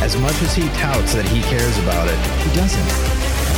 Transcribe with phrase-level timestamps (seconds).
[0.00, 2.88] As much as he touts that he cares about it, he doesn't.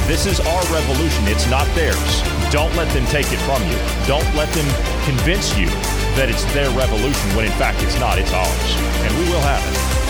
[0.09, 1.29] This is our revolution.
[1.29, 2.23] It's not theirs.
[2.51, 3.79] Don't let them take it from you.
[4.11, 4.67] Don't let them
[5.07, 5.67] convince you
[6.19, 8.19] that it's their revolution when in fact it's not.
[8.19, 8.75] It's ours.
[9.07, 10.03] And we will have it.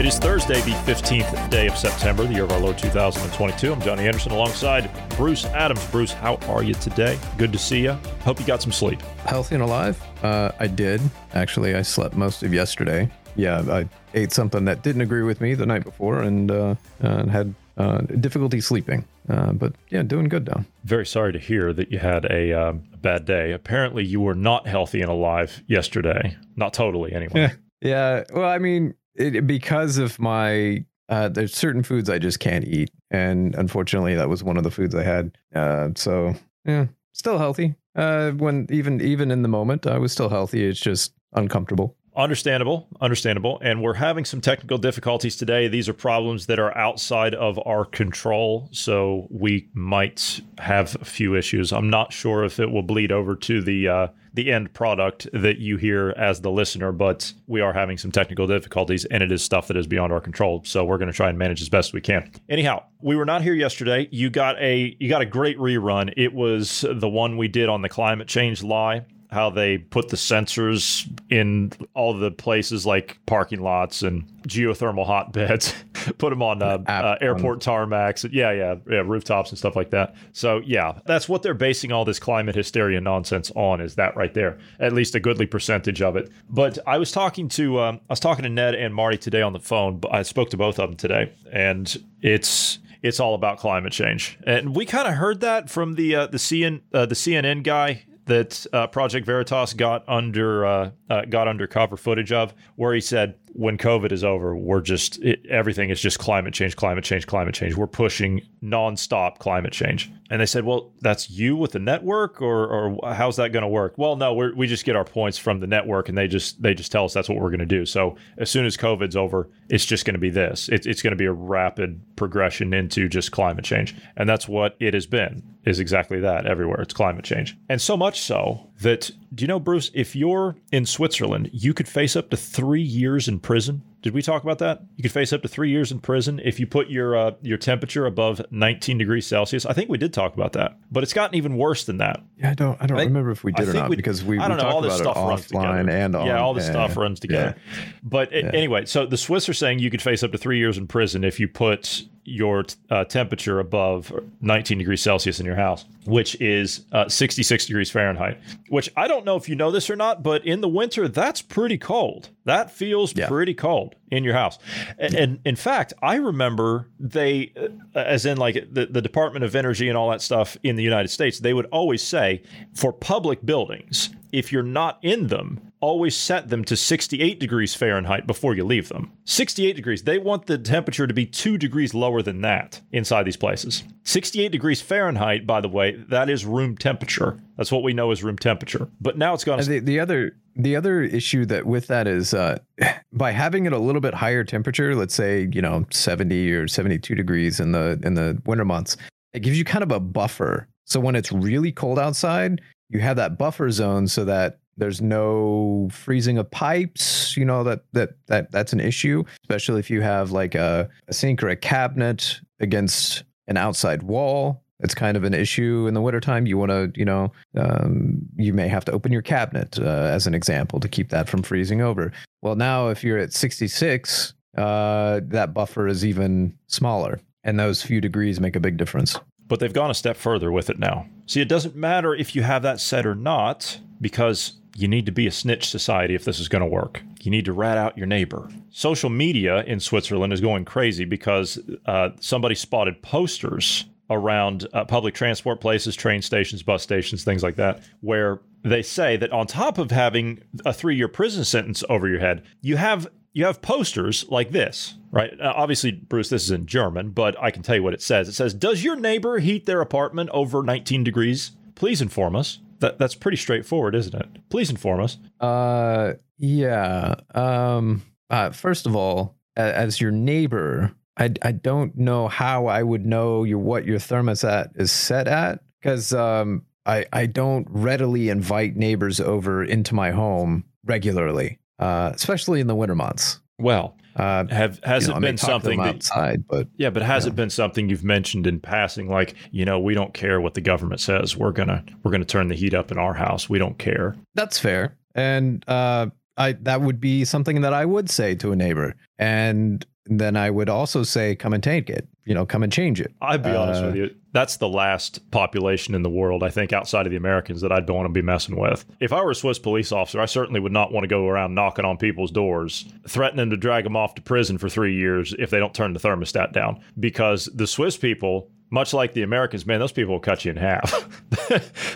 [0.00, 3.72] It is Thursday, the 15th day of September, the year of our Lord 2022.
[3.72, 5.86] I'm Johnny Anderson alongside Bruce Adams.
[5.88, 7.18] Bruce, how are you today?
[7.38, 7.92] Good to see you.
[8.24, 9.00] Hope you got some sleep.
[9.26, 10.02] Healthy and alive?
[10.22, 11.00] Uh, I did.
[11.34, 13.10] Actually, I slept most of yesterday.
[13.40, 17.26] Yeah, I ate something that didn't agree with me the night before and uh, uh,
[17.26, 19.04] had uh, difficulty sleeping.
[19.28, 20.64] Uh, but yeah, doing good now.
[20.84, 23.52] Very sorry to hear that you had a, um, bad day.
[23.52, 26.36] Apparently, you were not healthy and alive yesterday.
[26.56, 27.32] Not totally, anyway.
[27.34, 27.52] Yeah.
[27.82, 28.24] Yeah.
[28.34, 32.90] Well, I mean, it, because of my uh, there's certain foods I just can't eat,
[33.10, 35.32] and unfortunately, that was one of the foods I had.
[35.54, 36.34] Uh, so
[36.66, 37.74] yeah, still healthy.
[37.96, 40.62] Uh, when even even in the moment, I was still healthy.
[40.62, 41.96] It's just uncomfortable.
[42.20, 43.58] Understandable, understandable.
[43.62, 45.68] And we're having some technical difficulties today.
[45.68, 48.68] These are problems that are outside of our control.
[48.72, 51.72] So we might have a few issues.
[51.72, 55.58] I'm not sure if it will bleed over to the uh, the end product that
[55.58, 59.42] you hear as the listener, but we are having some technical difficulties and it is
[59.42, 60.62] stuff that is beyond our control.
[60.64, 62.30] So we're going to try and manage as best we can.
[62.50, 64.08] Anyhow, we were not here yesterday.
[64.10, 66.12] You got a you got a great rerun.
[66.18, 70.16] It was the one we did on the climate change lie how they put the
[70.16, 75.72] sensors in all the places like parking lots and geothermal hotbeds,
[76.18, 80.16] put them on uh, uh, airport tarmacs, yeah, yeah, yeah, rooftops and stuff like that.
[80.32, 83.80] So yeah, that's what they're basing all this climate hysteria nonsense on.
[83.80, 84.58] Is that right there?
[84.80, 86.30] At least a goodly percentage of it.
[86.48, 89.52] But I was talking to um, I was talking to Ned and Marty today on
[89.52, 89.98] the phone.
[89.98, 94.38] But I spoke to both of them today, and it's it's all about climate change.
[94.44, 98.06] And we kind of heard that from the uh, the CN uh, the CNN guy
[98.30, 103.34] that uh, Project Veritas got under uh, uh, got undercover footage of, where he said,
[103.52, 107.54] "When COVID is over, we're just it, everything is just climate change, climate change, climate
[107.54, 107.74] change.
[107.74, 112.66] We're pushing nonstop climate change." And they said, "Well, that's you with the network, or
[112.68, 115.60] or how's that going to work?" Well, no, we we just get our points from
[115.60, 117.84] the network, and they just they just tell us that's what we're going to do.
[117.84, 120.68] So as soon as COVID's over, it's just going to be this.
[120.68, 124.76] It, it's going to be a rapid progression into just climate change, and that's what
[124.80, 125.42] it has been.
[125.66, 126.80] Is exactly that everywhere.
[126.80, 130.86] It's climate change, and so much so that do you know, Bruce, if you're in
[130.86, 133.82] Switzerland, you could face up to three years in prison.
[134.02, 134.82] Did we talk about that?
[134.96, 137.58] You could face up to three years in prison if you put your uh, your
[137.58, 139.66] temperature above 19 degrees Celsius.
[139.66, 142.22] I think we did talk about that, but it's gotten even worse than that.
[142.38, 144.48] Yeah, I don't I don't I, remember if we did or not because we, I
[144.48, 145.90] don't we know all this stuff runs together.
[145.90, 146.26] and on.
[146.26, 147.54] Yeah, all this stuff runs together.
[147.56, 147.84] Yeah.
[148.02, 148.50] But yeah.
[148.54, 151.22] anyway, so the Swiss are saying you could face up to three years in prison
[151.22, 156.84] if you put your uh, temperature above 19 degrees Celsius in your house, which is
[156.92, 158.38] uh, 66 degrees Fahrenheit.
[158.68, 161.42] Which I don't know if you know this or not, but in the winter, that's
[161.42, 162.30] pretty cold.
[162.44, 163.28] That feels yeah.
[163.28, 164.58] pretty cold in your house.
[164.98, 169.54] And, and, in fact, I remember they, uh, as in like the, the Department of
[169.54, 172.42] Energy and all that stuff in the United States, they would always say
[172.74, 178.26] for public buildings, if you're not in them, always set them to 68 degrees Fahrenheit
[178.26, 179.12] before you leave them.
[179.24, 180.02] 68 degrees.
[180.02, 183.82] They want the temperature to be two degrees lower than that inside these places.
[184.04, 187.38] 68 degrees Fahrenheit, by the way, that is room temperature.
[187.56, 188.88] That's what we know as room temperature.
[189.00, 189.60] But now it's gone.
[189.60, 192.58] The, the other the other issue that with that is uh,
[193.12, 197.14] by having it a little bit higher temperature, let's say you know 70 or 72
[197.14, 198.96] degrees in the in the winter months,
[199.32, 200.68] it gives you kind of a buffer.
[200.84, 205.88] So when it's really cold outside, you have that buffer zone so that there's no
[205.92, 210.30] freezing of pipes you know that that that that's an issue especially if you have
[210.30, 214.62] like a, a sink or a cabinet against an outside wall.
[214.82, 216.46] It's kind of an issue in the wintertime.
[216.46, 220.26] You want to you know um, you may have to open your cabinet uh, as
[220.26, 222.12] an example to keep that from freezing over.
[222.40, 228.00] Well now if you're at 66 uh, that buffer is even smaller and those few
[228.00, 229.18] degrees make a big difference
[229.50, 231.06] but they've gone a step further with it now.
[231.26, 235.12] See, it doesn't matter if you have that set or not, because you need to
[235.12, 237.02] be a snitch society if this is going to work.
[237.20, 238.48] You need to rat out your neighbor.
[238.70, 245.14] Social media in Switzerland is going crazy because uh, somebody spotted posters around uh, public
[245.14, 249.78] transport places, train stations, bus stations, things like that, where they say that on top
[249.78, 254.26] of having a three year prison sentence over your head, you have you have posters
[254.28, 255.32] like this, right?
[255.40, 258.28] Uh, obviously, Bruce, this is in German, but I can tell you what it says.
[258.28, 261.52] It says, "Does your neighbor heat their apartment over 19 degrees?
[261.74, 264.48] Please inform us." That that's pretty straightforward, isn't it?
[264.48, 265.18] Please inform us.
[265.38, 267.14] Uh, yeah.
[267.34, 273.04] Um, uh, first of all, as your neighbor, I, I don't know how I would
[273.04, 278.76] know your what your thermostat is set at because um, I I don't readily invite
[278.76, 283.40] neighbors over into my home regularly, uh, especially in the winter months.
[283.58, 287.26] Well, Uh, have has you know, it been something that outside, but Yeah, but has
[287.26, 290.60] it been something you've mentioned in passing like, you know, we don't care what the
[290.60, 291.36] government says.
[291.36, 293.48] We're going to we're to turn the heat up in our house.
[293.48, 294.16] We don't care.
[294.34, 294.96] That's fair.
[295.14, 296.06] And uh
[296.36, 298.94] I that would be something that I would say to a neighbor.
[299.18, 302.08] And then I would also say come and take it.
[302.24, 303.12] You know, come and change it.
[303.22, 304.10] I'd be honest Uh, with you.
[304.32, 307.88] That's the last population in the world, I think, outside of the Americans that I'd
[307.88, 308.84] want to be messing with.
[309.00, 311.54] If I were a Swiss police officer, I certainly would not want to go around
[311.54, 315.50] knocking on people's doors, threatening to drag them off to prison for three years if
[315.50, 316.80] they don't turn the thermostat down.
[316.98, 320.56] Because the Swiss people, much like the Americans, man, those people will cut you in
[320.56, 321.10] half.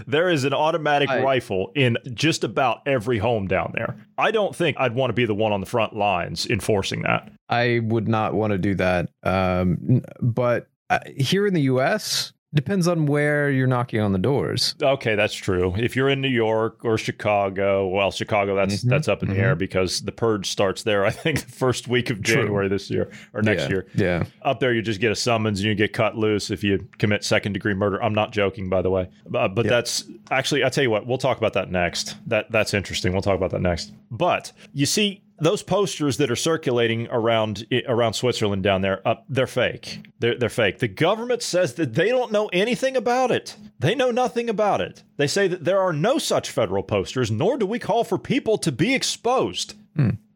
[0.06, 3.96] there is an automatic I- rifle in just about every home down there.
[4.18, 7.30] I don't think I'd want to be the one on the front lines enforcing that.
[7.48, 9.10] I would not want to do that.
[9.22, 14.76] Um but uh, here in the US, depends on where you're knocking on the doors.
[14.80, 15.74] Okay, that's true.
[15.76, 19.36] If you're in New York or Chicago, well, Chicago, that's Mhm, that's up in the
[19.36, 21.04] air because the purge starts there.
[21.04, 22.36] I think the first week of True.
[22.36, 23.68] January this year or next yeah.
[23.70, 23.86] year.
[23.96, 24.24] Yeah.
[24.42, 27.24] Up there, you just get a summons and you get cut loose if you commit
[27.24, 28.00] second degree murder.
[28.00, 31.18] I'm not joking, by the way, but, but that's actually I tell you what, we'll
[31.18, 32.14] talk about that next.
[32.28, 33.12] That that's interesting.
[33.12, 33.92] We'll talk about that next.
[34.12, 35.22] But you see.
[35.38, 40.06] Those posters that are circulating around around Switzerland down there, uh, they're fake.
[40.20, 40.78] They're they're fake.
[40.78, 43.56] The government says that they don't know anything about it.
[43.80, 45.02] They know nothing about it.
[45.16, 48.58] They say that there are no such federal posters, nor do we call for people
[48.58, 49.74] to be exposed.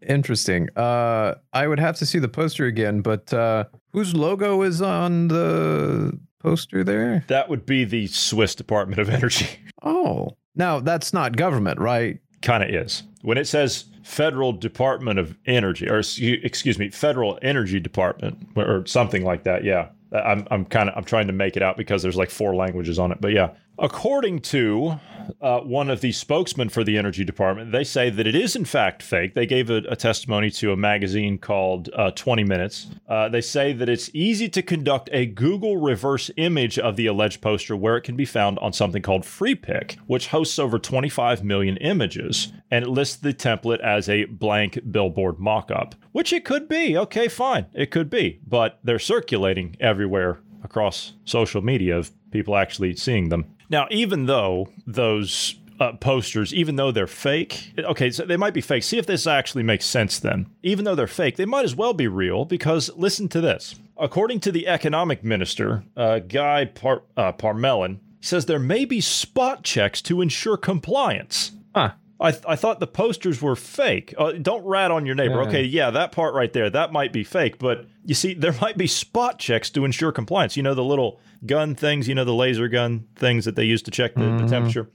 [0.07, 0.69] Interesting.
[0.77, 5.29] Uh I would have to see the poster again, but uh whose logo is on
[5.29, 7.25] the poster there?
[7.29, 9.49] That would be the Swiss Department of Energy.
[9.83, 10.37] Oh.
[10.55, 12.21] Now that's not government, right?
[12.41, 13.03] kind of is.
[13.23, 19.23] When it says Federal Department of Energy, or excuse me, Federal Energy Department, or something
[19.23, 19.91] like that, yeah.
[20.11, 22.99] I'm, I'm kind of I'm trying to make it out because there's like four languages
[22.99, 23.51] on it, but yeah.
[23.79, 24.99] According to
[25.41, 28.65] uh, one of the spokesmen for the Energy Department, they say that it is in
[28.65, 29.35] fact fake.
[29.35, 32.89] They gave a, a testimony to a magazine called uh, 20 Minutes.
[33.09, 37.41] Uh, they say that it's easy to conduct a Google reverse image of the alleged
[37.41, 41.77] poster where it can be found on something called Freepik, which hosts over 25 million
[41.77, 46.97] images, and it lists the template as a blank billboard mockup, which it could be.
[46.97, 52.95] Okay, fine, it could be, but they're circulating everywhere across social media of people actually
[52.95, 53.47] seeing them.
[53.71, 58.61] Now, even though those uh, posters, even though they're fake, okay, so they might be
[58.61, 58.83] fake.
[58.83, 60.47] See if this actually makes sense then.
[60.63, 63.77] Even though they're fake, they might as well be real because listen to this.
[63.97, 69.63] According to the economic minister, uh, Guy Par- uh, Parmelin, says there may be spot
[69.63, 71.53] checks to ensure compliance.
[71.75, 71.93] Huh.
[72.21, 74.13] I, th- I thought the posters were fake.
[74.19, 75.37] Uh, don't rat on your neighbor.
[75.43, 75.49] Yeah.
[75.49, 77.59] Okay, yeah, that part right there, that might be fake.
[77.59, 80.57] But you see, there might be spot checks to ensure compliance.
[80.57, 83.83] You know, the little gun things, you know, the laser gun things that they use
[83.83, 84.89] to check the, the temperature.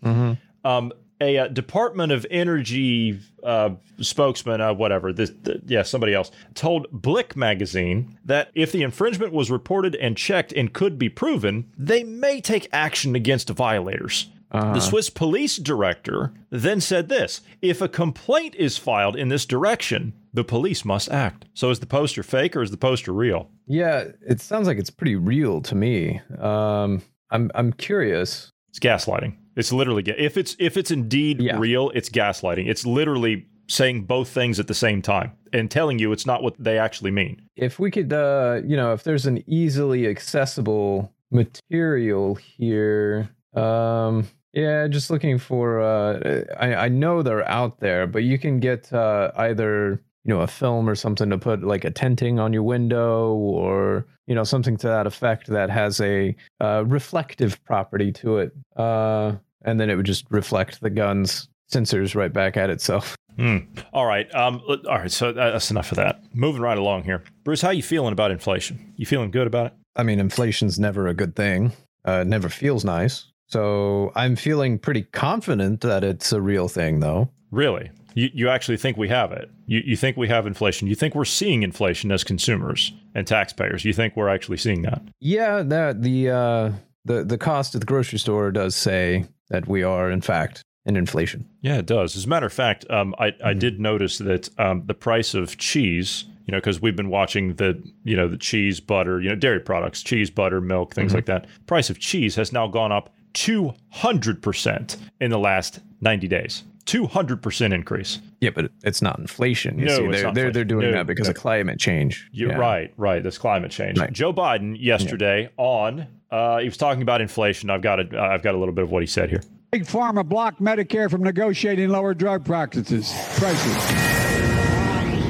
[0.65, 0.91] Um,
[1.21, 3.69] a uh, Department of Energy uh,
[4.01, 9.31] spokesman, uh, whatever, this, th- yeah, somebody else, told Blick magazine that if the infringement
[9.31, 14.29] was reported and checked and could be proven, they may take action against violators.
[14.53, 20.13] The Swiss police director then said this If a complaint is filed in this direction,
[20.31, 21.45] the police must act.
[21.55, 23.49] So is the poster fake or is the poster real?
[23.67, 26.21] Yeah, it sounds like it's pretty real to me.
[26.39, 28.51] Um I'm I'm curious.
[28.69, 29.35] It's gaslighting.
[29.55, 31.57] It's literally if it's if it's indeed Yeah.
[31.57, 32.67] real, it's gaslighting.
[32.69, 36.55] It's literally saying both things at the same time and telling you it's not what
[36.63, 37.41] they actually mean.
[37.55, 44.87] If we could uh you know, if there's an easily accessible material here, um yeah,
[44.87, 49.31] just looking for uh I I know they're out there, but you can get uh
[49.35, 53.33] either you know a film or something to put like a tenting on your window
[53.33, 58.53] or you know something to that effect that has a uh, reflective property to it
[58.77, 59.33] uh
[59.65, 63.57] and then it would just reflect the gun's sensors right back at itself Hmm.
[63.93, 64.33] All right.
[64.35, 65.11] Um, all right.
[65.11, 66.21] So that's enough of that.
[66.35, 67.61] Moving right along here, Bruce.
[67.63, 68.93] How you feeling about inflation?
[68.95, 69.73] You feeling good about it?
[69.95, 71.71] i mean inflation's never a good thing
[72.07, 76.99] uh it never feels nice so i'm feeling pretty confident that it's a real thing
[76.99, 77.91] though Really?
[78.15, 79.47] You you actually think we have it?
[79.67, 80.87] You you think we have inflation?
[80.87, 83.85] You think we're seeing inflation as consumers and taxpayers?
[83.85, 85.01] You think we're actually seeing that?
[85.19, 86.71] yeah that the uh
[87.05, 90.95] the the cost at the grocery store does say that we are in fact in
[90.95, 91.47] inflation.
[91.61, 92.17] Yeah, it does.
[92.17, 95.57] As a matter of fact, um, I, I did notice that um, the price of
[95.57, 99.35] cheese, you know, because we've been watching the, you know, the cheese, butter, you know,
[99.35, 101.45] dairy products, cheese, butter, milk, things like that.
[101.67, 106.63] Price of cheese has now gone up 200% in the last 90 days.
[106.85, 108.19] 200% increase.
[108.41, 109.79] Yeah, but it's not inflation.
[109.79, 111.31] You No, see, it's they're, not they're, they're doing No, that because no.
[111.31, 112.27] of climate change.
[112.33, 112.57] You're Yeah.
[112.57, 113.23] right, right.
[113.23, 113.97] That's climate change.
[113.99, 114.11] Right.
[114.11, 117.69] Joe Biden yesterday on, uh, he was talking about inflation.
[117.69, 119.41] I've got a, I've got a little bit of what he said here.
[119.71, 124.32] Big Pharma blocked Medicare from negotiating lower drug practices prices.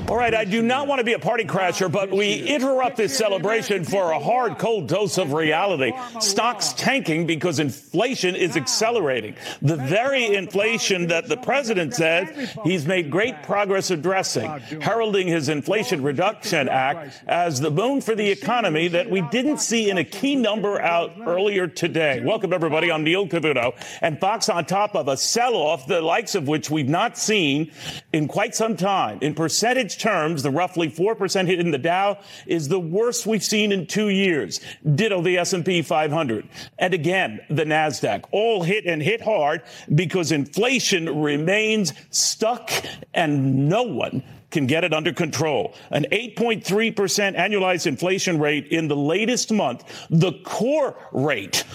[0.10, 3.17] All right, I do not want to be a party crasher, but we interrupt this
[3.17, 5.93] celebration for a hard, cold dose of reality.
[6.19, 9.36] Stocks tanking because inflation is accelerating.
[9.62, 14.50] The very inflation that the president says he's made great progress addressing,
[14.81, 19.89] heralding his Inflation Reduction Act as the boon for the economy that we didn't see
[19.89, 22.22] in a key number out earlier today.
[22.24, 22.91] Welcome, everybody.
[22.91, 23.74] I'm Neil Cavuto.
[24.01, 27.72] And Fox on top of a sell off, the likes of which we've not seen
[28.13, 29.17] in quite some time.
[29.22, 33.72] In percentage terms, the roughly 4% hit in the Dow is the worst we've seen
[33.72, 34.62] in two years.
[34.96, 36.48] Ditto the S&P 500.
[36.77, 38.25] And again, the NASDAQ.
[38.32, 42.72] All hit and hit hard because inflation remains stuck
[43.13, 45.74] and no one can get it under control.
[45.89, 49.83] An 8.3% annualized inflation rate in the latest month.
[50.10, 51.65] The core rate,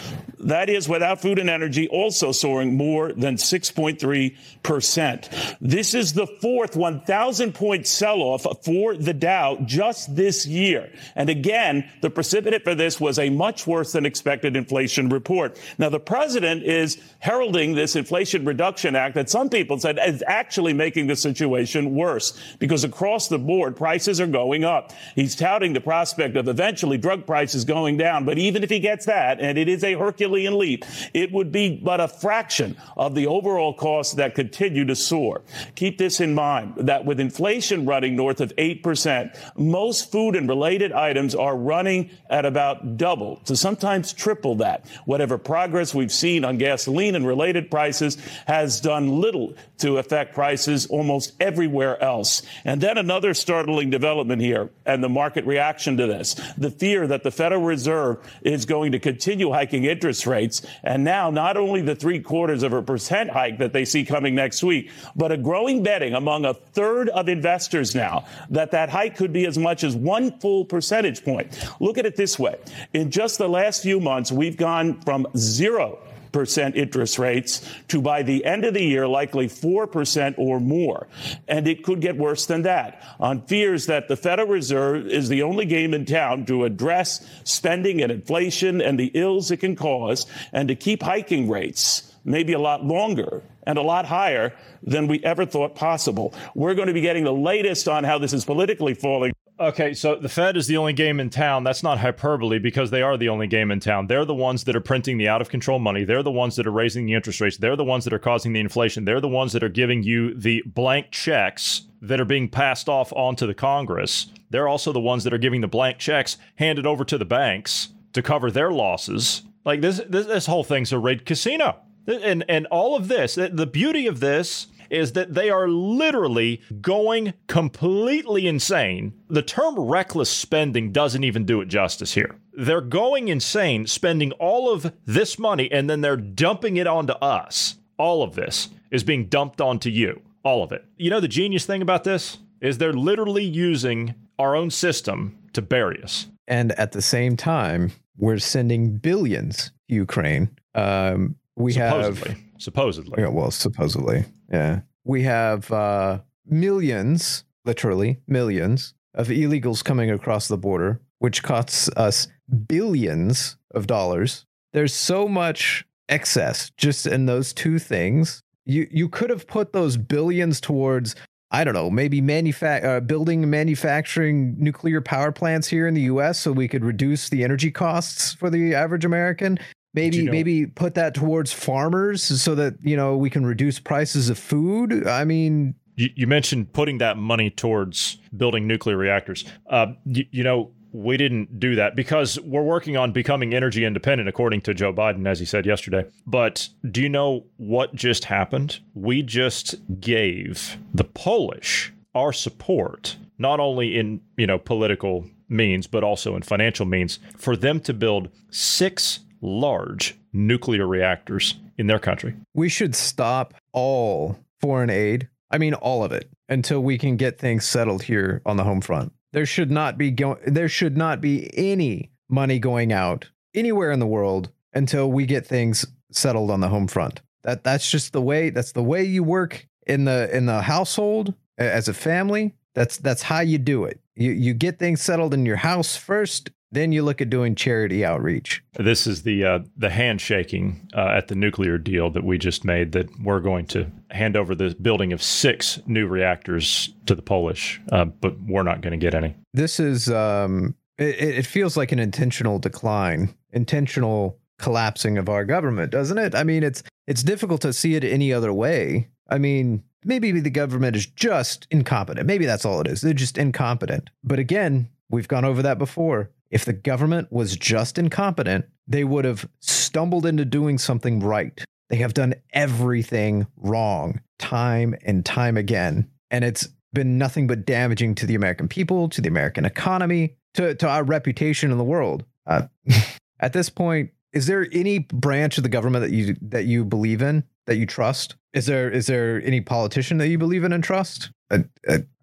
[0.40, 5.56] that is without food and energy, also soaring more than 6.3%.
[5.60, 10.92] This is the fourth 1,000 point sell off for the Dow just this year.
[11.16, 15.58] And again, the precipitate for this was a much worse than expected inflation report.
[15.78, 20.72] Now, the president is heralding this Inflation Reduction Act that some people said is actually
[20.72, 24.92] making the situation worse because across the board, prices are going up.
[25.14, 28.24] He's touting the prospect of eventually drug prices going down.
[28.24, 30.84] But even if he gets that, and it is a Herculean leap,
[31.14, 35.42] it would be but a fraction of the overall costs that continue to soar.
[35.74, 40.92] Keep this in mind that with inflation running north of 8%, most food and related
[40.92, 44.86] items are running at about double to sometimes triple that.
[45.04, 50.86] Whatever progress we've seen on gasoline and related prices has done little to affect prices
[50.86, 52.42] almost everywhere else.
[52.64, 56.34] And then another startling development here and the market reaction to this.
[56.56, 60.62] The fear that the Federal Reserve is going to continue hiking interest rates.
[60.82, 64.34] And now not only the three quarters of a percent hike that they see coming
[64.34, 69.16] next week, but a growing betting among a third of investors now that that hike
[69.16, 71.58] could be as much as one full percentage point.
[71.80, 72.56] Look at it this way.
[72.92, 75.98] In just the last few months, we've gone from zero
[76.32, 81.08] percent interest rates to by the end of the year likely 4% or more.
[81.46, 83.02] And it could get worse than that.
[83.20, 88.02] On fears that the federal reserve is the only game in town to address spending
[88.02, 92.58] and inflation and the ills it can cause and to keep hiking rates maybe a
[92.58, 96.34] lot longer and a lot higher than we ever thought possible.
[96.54, 100.14] We're going to be getting the latest on how this is politically falling Okay, so
[100.14, 101.64] the Fed is the only game in town.
[101.64, 104.06] That's not hyperbole because they are the only game in town.
[104.06, 106.04] They're the ones that are printing the out of control money.
[106.04, 107.56] They're the ones that are raising the interest rates.
[107.56, 109.04] They're the ones that are causing the inflation.
[109.04, 113.12] They're the ones that are giving you the blank checks that are being passed off
[113.14, 114.28] onto the Congress.
[114.50, 117.88] They're also the ones that are giving the blank checks handed over to the banks
[118.12, 119.42] to cover their losses.
[119.64, 121.80] Like this this, this whole thing's a rigged casino.
[122.06, 127.34] And and all of this, the beauty of this is that they are literally going
[127.46, 129.12] completely insane.
[129.28, 132.36] The term reckless spending doesn't even do it justice here.
[132.52, 137.76] They're going insane, spending all of this money, and then they're dumping it onto us.
[137.98, 140.22] All of this is being dumped onto you.
[140.42, 140.84] All of it.
[140.96, 145.62] You know, the genius thing about this is they're literally using our own system to
[145.62, 146.26] bury us.
[146.46, 150.50] And at the same time, we're sending billions to Ukraine.
[150.74, 152.30] Um, we Supposedly.
[152.30, 153.22] have Supposedly.
[153.22, 154.80] Yeah, well, supposedly, yeah.
[155.04, 162.28] We have uh, millions, literally millions, of illegals coming across the border, which costs us
[162.66, 164.46] billions of dollars.
[164.72, 168.42] There's so much excess just in those two things.
[168.64, 171.14] You you could have put those billions towards
[171.50, 176.38] I don't know, maybe manufa- uh, building manufacturing nuclear power plants here in the U.S.
[176.38, 179.58] so we could reduce the energy costs for the average American.
[180.02, 183.78] Maybe you know- maybe put that towards farmers so that you know we can reduce
[183.78, 185.06] prices of food.
[185.06, 189.44] I mean, You, you mentioned putting that money towards building nuclear reactors.
[189.68, 194.28] Uh, you, you know, we didn't do that because we're working on becoming energy independent,
[194.28, 196.04] according to Joe Biden, as he said yesterday.
[196.26, 198.78] But do you know what just happened?
[198.94, 206.02] We just gave the Polish our support, not only in you know political means, but
[206.04, 212.34] also in financial means, for them to build six large nuclear reactors in their country.
[212.54, 215.28] we should stop all foreign aid.
[215.50, 218.80] I mean, all of it until we can get things settled here on the home
[218.80, 219.12] front.
[219.32, 224.00] There should not be go- there should not be any money going out anywhere in
[224.00, 227.20] the world until we get things settled on the home front.
[227.42, 231.34] That that's just the way that's the way you work in the in the household
[231.56, 232.54] as a family.
[232.78, 233.98] That's that's how you do it.
[234.14, 238.04] You you get things settled in your house first, then you look at doing charity
[238.04, 238.62] outreach.
[238.74, 242.92] This is the uh, the handshaking uh, at the nuclear deal that we just made.
[242.92, 247.80] That we're going to hand over the building of six new reactors to the Polish,
[247.90, 249.34] uh, but we're not going to get any.
[249.52, 255.90] This is um, it, it feels like an intentional decline, intentional collapsing of our government,
[255.90, 256.36] doesn't it?
[256.36, 259.08] I mean, it's it's difficult to see it any other way.
[259.28, 262.26] I mean, maybe the government is just incompetent.
[262.26, 263.00] Maybe that's all it is.
[263.00, 264.10] They're just incompetent.
[264.24, 266.30] But again, we've gone over that before.
[266.50, 271.62] If the government was just incompetent, they would have stumbled into doing something right.
[271.90, 276.10] They have done everything wrong time and time again.
[276.30, 280.74] And it's been nothing but damaging to the American people, to the American economy, to,
[280.74, 282.24] to our reputation in the world.
[282.46, 282.62] Uh,
[283.40, 287.22] at this point, is there any branch of the government that you that you believe
[287.22, 288.34] in that you trust?
[288.52, 291.30] Is there is there any politician that you believe in and trust?
[291.50, 291.64] I,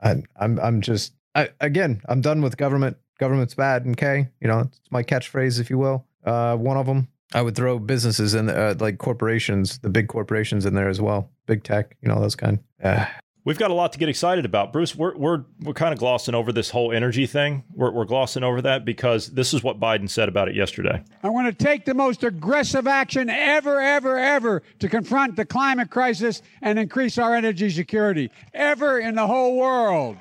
[0.04, 2.98] I, I'm I'm just I, again I'm done with government.
[3.18, 3.88] Government's bad.
[3.92, 6.06] Okay, you know it's my catchphrase, if you will.
[6.26, 7.08] Uh, one of them.
[7.34, 11.32] I would throw businesses in, uh, like corporations, the big corporations in there as well,
[11.48, 12.60] big tech, you know those kind.
[12.84, 13.06] Uh,
[13.46, 14.96] We've got a lot to get excited about, Bruce.
[14.96, 17.64] We're we're we're kind of glossing over this whole energy thing.
[17.76, 21.04] We're we're glossing over that because this is what Biden said about it yesterday.
[21.22, 25.92] I want to take the most aggressive action ever, ever, ever to confront the climate
[25.92, 30.18] crisis and increase our energy security ever in the whole world.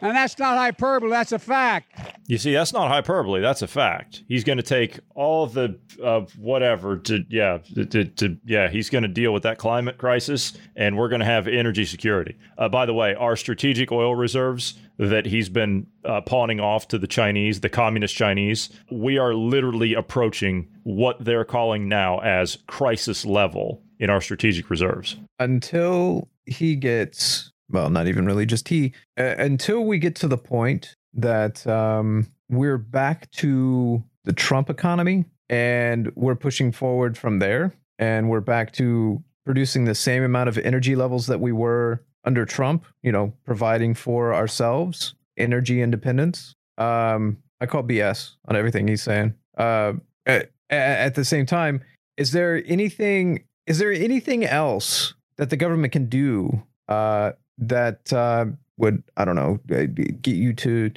[0.00, 2.18] And that's not hyperbole, that's a fact.
[2.28, 3.40] You see, that's not hyperbole.
[3.40, 4.22] That's a fact.
[4.28, 9.02] He's going to take all the uh, whatever to yeah to, to yeah he's going
[9.02, 12.07] to deal with that climate crisis, and we're going to have energy security.
[12.56, 16.98] Uh, by the way, our strategic oil reserves that he's been uh, pawning off to
[16.98, 23.24] the Chinese, the communist Chinese, we are literally approaching what they're calling now as crisis
[23.24, 25.16] level in our strategic reserves.
[25.38, 30.38] Until he gets well, not even really just he, uh, until we get to the
[30.38, 37.72] point that um, we're back to the Trump economy and we're pushing forward from there
[37.98, 42.44] and we're back to producing the same amount of energy levels that we were under
[42.44, 46.54] Trump, you know, providing for ourselves energy independence.
[46.76, 49.32] Um, I call BS on everything he's saying.
[49.56, 49.94] Uh,
[50.26, 51.80] at, at the same time,
[52.18, 53.42] is there anything?
[53.66, 58.44] Is there anything else that the government can do uh, that uh,
[58.76, 59.86] would I don't know uh,
[60.20, 60.90] get you to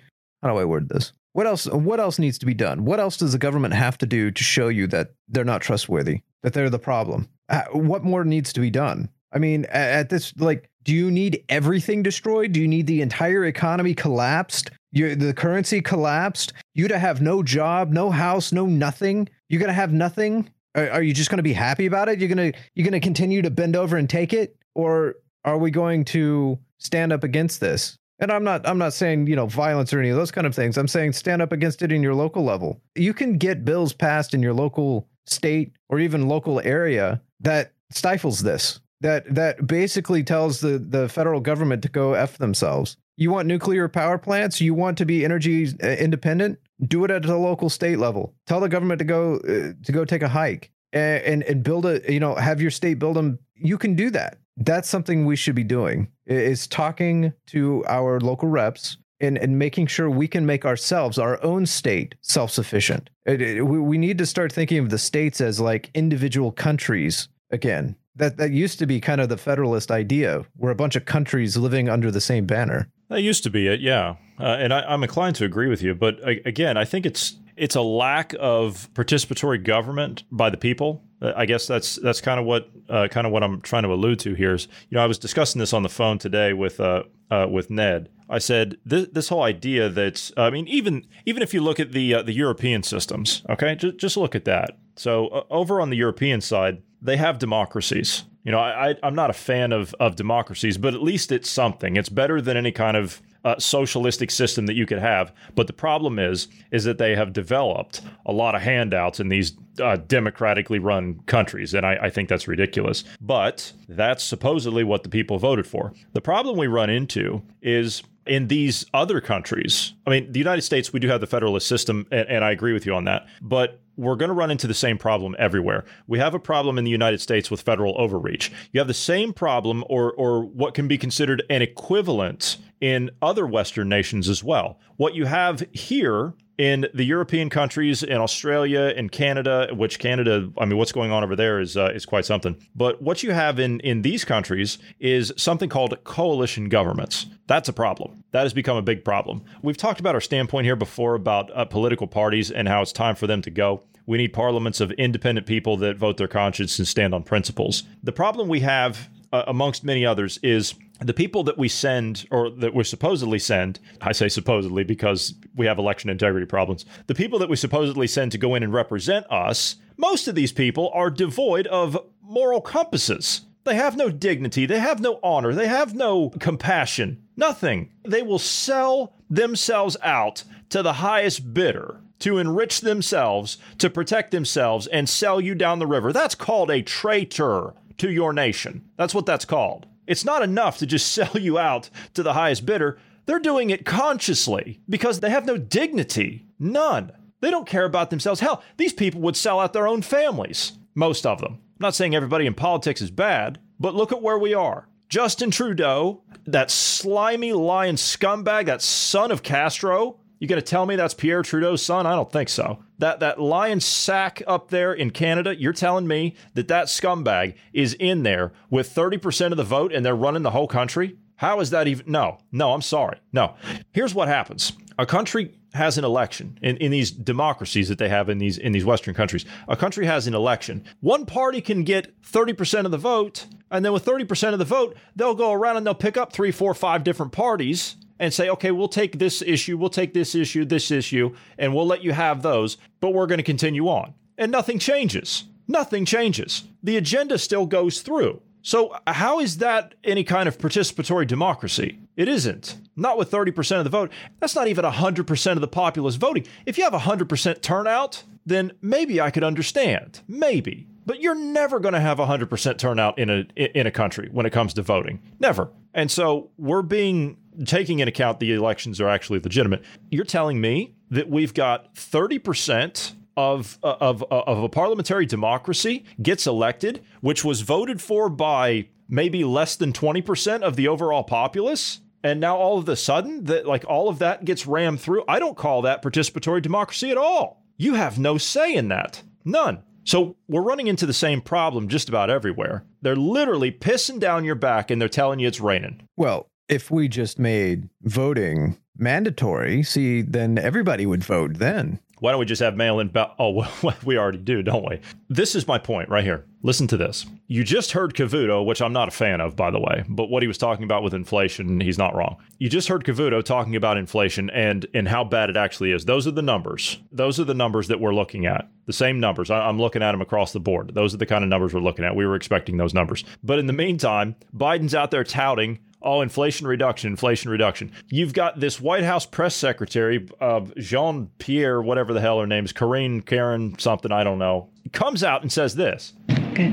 [0.43, 1.13] how do I word this?
[1.33, 1.65] What else?
[1.65, 2.85] What else needs to be done?
[2.85, 6.21] What else does the government have to do to show you that they're not trustworthy,
[6.43, 7.29] that they're the problem?
[7.47, 9.09] Uh, what more needs to be done?
[9.33, 12.51] I mean, at this, like, do you need everything destroyed?
[12.51, 14.71] Do you need the entire economy collapsed?
[14.91, 16.53] You, the currency collapsed.
[16.73, 19.29] You to have no job, no house, no nothing.
[19.47, 20.49] You're gonna have nothing.
[20.75, 22.19] Are, are you just gonna be happy about it?
[22.19, 25.15] You're gonna you're gonna continue to bend over and take it, or
[25.45, 27.97] are we going to stand up against this?
[28.21, 30.53] And I'm not I'm not saying, you know, violence or any of those kind of
[30.55, 30.77] things.
[30.77, 32.79] I'm saying stand up against it in your local level.
[32.95, 38.43] You can get bills passed in your local state or even local area that stifles
[38.43, 38.79] this.
[39.01, 42.95] That that basically tells the the federal government to go f themselves.
[43.17, 44.61] You want nuclear power plants?
[44.61, 46.59] You want to be energy uh, independent?
[46.87, 48.35] Do it at the local state level.
[48.45, 51.87] Tell the government to go uh, to go take a hike and, and and build
[51.87, 53.39] a you know have your state build them.
[53.55, 58.47] You can do that that's something we should be doing is talking to our local
[58.47, 63.09] reps and, and making sure we can make ourselves our own state self-sufficient.
[63.25, 67.29] It, it, we, we need to start thinking of the states as like individual countries
[67.51, 67.95] again.
[68.15, 71.55] That that used to be kind of the federalist idea we're a bunch of countries
[71.55, 72.89] living under the same banner.
[73.09, 74.15] That used to be it yeah.
[74.39, 77.75] Uh, and I, i'm inclined to agree with you but again i think it's it's
[77.75, 82.69] a lack of participatory government by the people I guess that's that's kind of what
[82.89, 85.19] uh, kind of what I'm trying to allude to here is you know I was
[85.19, 88.09] discussing this on the phone today with uh, uh, with Ned.
[88.29, 91.91] I said this, this whole idea that I mean even even if you look at
[91.91, 94.77] the uh, the European systems, okay, just just look at that.
[94.95, 98.23] So uh, over on the European side, they have democracies.
[98.43, 101.49] You know, I, I am not a fan of of democracies, but at least it's
[101.49, 101.97] something.
[101.97, 105.33] It's better than any kind of uh, socialistic system that you could have.
[105.55, 109.53] But the problem is, is that they have developed a lot of handouts in these
[109.79, 113.03] uh, democratically run countries, and I, I think that's ridiculous.
[113.19, 115.93] But that's supposedly what the people voted for.
[116.13, 120.93] The problem we run into is in these other countries, I mean, the United States,
[120.93, 123.25] we do have the federalist system, and, and, I agree with you on that.
[123.41, 125.85] But we're going to run into the same problem everywhere.
[126.07, 128.51] We have a problem in the United States with federal overreach.
[128.71, 133.45] You have the same problem, or or what can be considered an equivalent in other
[133.45, 134.79] Western nations as well.
[134.97, 140.65] What you have here in the European countries, in Australia, in Canada, which Canada, I
[140.65, 142.55] mean, what's going on over there is uh, is quite something.
[142.75, 147.27] But what you have in in these countries is something called coalition governments.
[147.47, 148.20] That's a problem.
[148.31, 149.43] That has become a big problem.
[149.61, 153.15] We've talked about our standpoint here before about uh, political parties and how it's time
[153.15, 153.83] for them to go.
[154.05, 157.83] We need parliaments of independent people that vote their conscience and stand on principles.
[158.03, 162.49] The problem we have, uh, amongst many others, is the people that we send or
[162.49, 167.39] that we supposedly send, I say supposedly because we have election integrity problems, the people
[167.39, 171.09] that we supposedly send to go in and represent us, most of these people are
[171.09, 173.41] devoid of moral compasses.
[173.63, 177.91] They have no dignity, they have no honor, they have no compassion, nothing.
[178.03, 184.87] They will sell themselves out to the highest bidder to enrich themselves, to protect themselves,
[184.87, 186.13] and sell you down the river.
[186.13, 188.85] That's called a traitor to your nation.
[188.95, 189.87] That's what that's called.
[190.07, 192.97] It's not enough to just sell you out to the highest bidder.
[193.25, 196.45] They're doing it consciously because they have no dignity.
[196.59, 197.11] None.
[197.39, 198.39] They don't care about themselves.
[198.39, 200.73] Hell, these people would sell out their own families.
[200.93, 201.59] Most of them.
[201.81, 204.87] I'm not saying everybody in politics is bad, but look at where we are.
[205.09, 211.15] Justin Trudeau, that slimy lion scumbag, that son of Castro, you to tell me that's
[211.15, 212.05] Pierre Trudeau's son?
[212.05, 212.83] I don't think so.
[212.99, 217.95] That that lion sack up there in Canada, you're telling me that that scumbag is
[217.95, 221.17] in there with 30% of the vote and they're running the whole country?
[221.37, 222.11] How is that even?
[222.11, 223.17] No, no, I'm sorry.
[223.33, 223.55] No.
[223.91, 224.73] Here's what happens.
[224.99, 228.71] A country has an election in, in these democracies that they have in these in
[228.71, 229.45] these Western countries.
[229.67, 230.83] A country has an election.
[230.99, 234.97] One party can get 30% of the vote, and then with 30% of the vote,
[235.15, 238.71] they'll go around and they'll pick up three, four, five different parties and say, okay,
[238.71, 242.41] we'll take this issue, we'll take this issue, this issue, and we'll let you have
[242.43, 244.13] those, but we're going to continue on.
[244.37, 245.45] And nothing changes.
[245.67, 246.63] Nothing changes.
[246.83, 248.41] The agenda still goes through.
[248.61, 251.99] So, how is that any kind of participatory democracy?
[252.15, 252.77] It isn't.
[252.95, 254.11] Not with 30% of the vote.
[254.39, 256.45] That's not even 100% of the populace voting.
[256.65, 260.21] If you have 100% turnout, then maybe I could understand.
[260.27, 260.87] Maybe.
[261.05, 264.51] But you're never going to have 100% turnout in a in a country when it
[264.51, 265.21] comes to voting.
[265.39, 265.69] Never.
[265.93, 269.83] And so we're being taking into account the elections are actually legitimate.
[270.09, 276.05] You're telling me that we've got 30% of, uh, of, uh, of a parliamentary democracy
[276.21, 282.01] gets elected, which was voted for by maybe less than 20% of the overall populace?
[282.23, 285.23] And now all of a sudden that like all of that gets rammed through.
[285.27, 287.63] I don't call that participatory democracy at all.
[287.77, 289.23] You have no say in that.
[289.43, 289.83] None.
[290.03, 292.85] So we're running into the same problem just about everywhere.
[293.01, 296.07] They're literally pissing down your back and they're telling you it's raining.
[296.15, 301.99] Well, if we just made voting mandatory, see, then everybody would vote then.
[302.21, 303.31] Why don't we just have mail in ballot?
[303.39, 304.99] Oh, well, we already do, don't we?
[305.27, 306.45] This is my point right here.
[306.61, 307.25] Listen to this.
[307.47, 310.43] You just heard Cavuto, which I'm not a fan of, by the way, but what
[310.43, 312.37] he was talking about with inflation, he's not wrong.
[312.59, 316.05] You just heard Cavuto talking about inflation and and how bad it actually is.
[316.05, 316.99] Those are the numbers.
[317.11, 318.69] Those are the numbers that we're looking at.
[318.85, 319.49] The same numbers.
[319.49, 320.93] I, I'm looking at them across the board.
[320.93, 322.15] Those are the kind of numbers we're looking at.
[322.15, 323.23] We were expecting those numbers.
[323.43, 327.91] But in the meantime, Biden's out there touting oh, inflation reduction, inflation reduction.
[328.07, 332.65] You've got this White House press secretary, uh, Jean Pierre, whatever the hell her name
[332.65, 336.13] is, Karine, Karen, something, I don't know, comes out and says this.
[336.51, 336.67] Okay.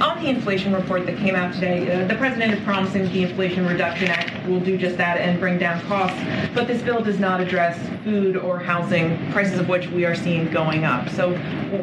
[0.00, 3.66] On the inflation report that came out today, uh, the president is promising the Inflation
[3.66, 6.18] Reduction Act will do just that and bring down costs.
[6.54, 10.50] But this bill does not address food or housing, prices of which we are seeing
[10.50, 11.08] going up.
[11.10, 11.34] So,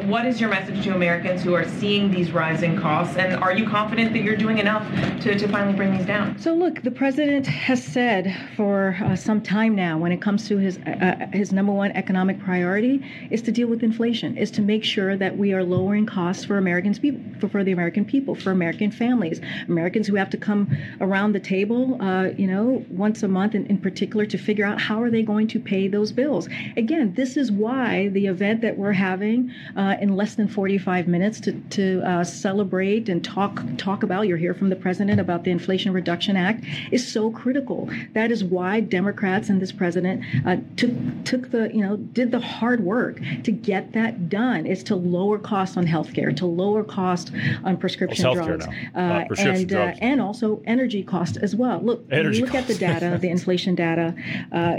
[0.06, 3.16] what is your message to Americans who are seeing these rising costs?
[3.16, 4.86] And are you confident that you're doing enough
[5.22, 6.38] to, to finally bring these down?
[6.38, 10.58] So, look, the president has said for uh, some time now, when it comes to
[10.58, 14.62] his uh, uh his number one economic priority, is to deal with inflation, is to
[14.62, 18.34] make sure that we are lowering costs for Americans people for, for the American people,
[18.34, 23.22] for American families, Americans who have to come around the table, uh, you know, once
[23.22, 26.07] a month in, in particular to figure out how are they going to pay those
[26.12, 26.48] bills.
[26.76, 31.40] Again, this is why the event that we're having uh, in less than 45 minutes
[31.40, 35.50] to, to uh, celebrate and talk talk about, you'll hear from the president about the
[35.50, 37.88] Inflation Reduction Act, is so critical.
[38.14, 40.90] That is why Democrats and this president uh, took
[41.24, 44.66] took the you know did the hard work to get that done.
[44.66, 47.32] Is to lower costs on healthcare, to lower costs cost
[47.64, 49.98] on prescription well, drugs, uh, uh, prescription and drugs.
[49.98, 51.80] Uh, and also energy costs as well.
[51.80, 52.62] Look, energy look cost.
[52.62, 54.14] at the data, the inflation data.
[54.52, 54.76] Uh,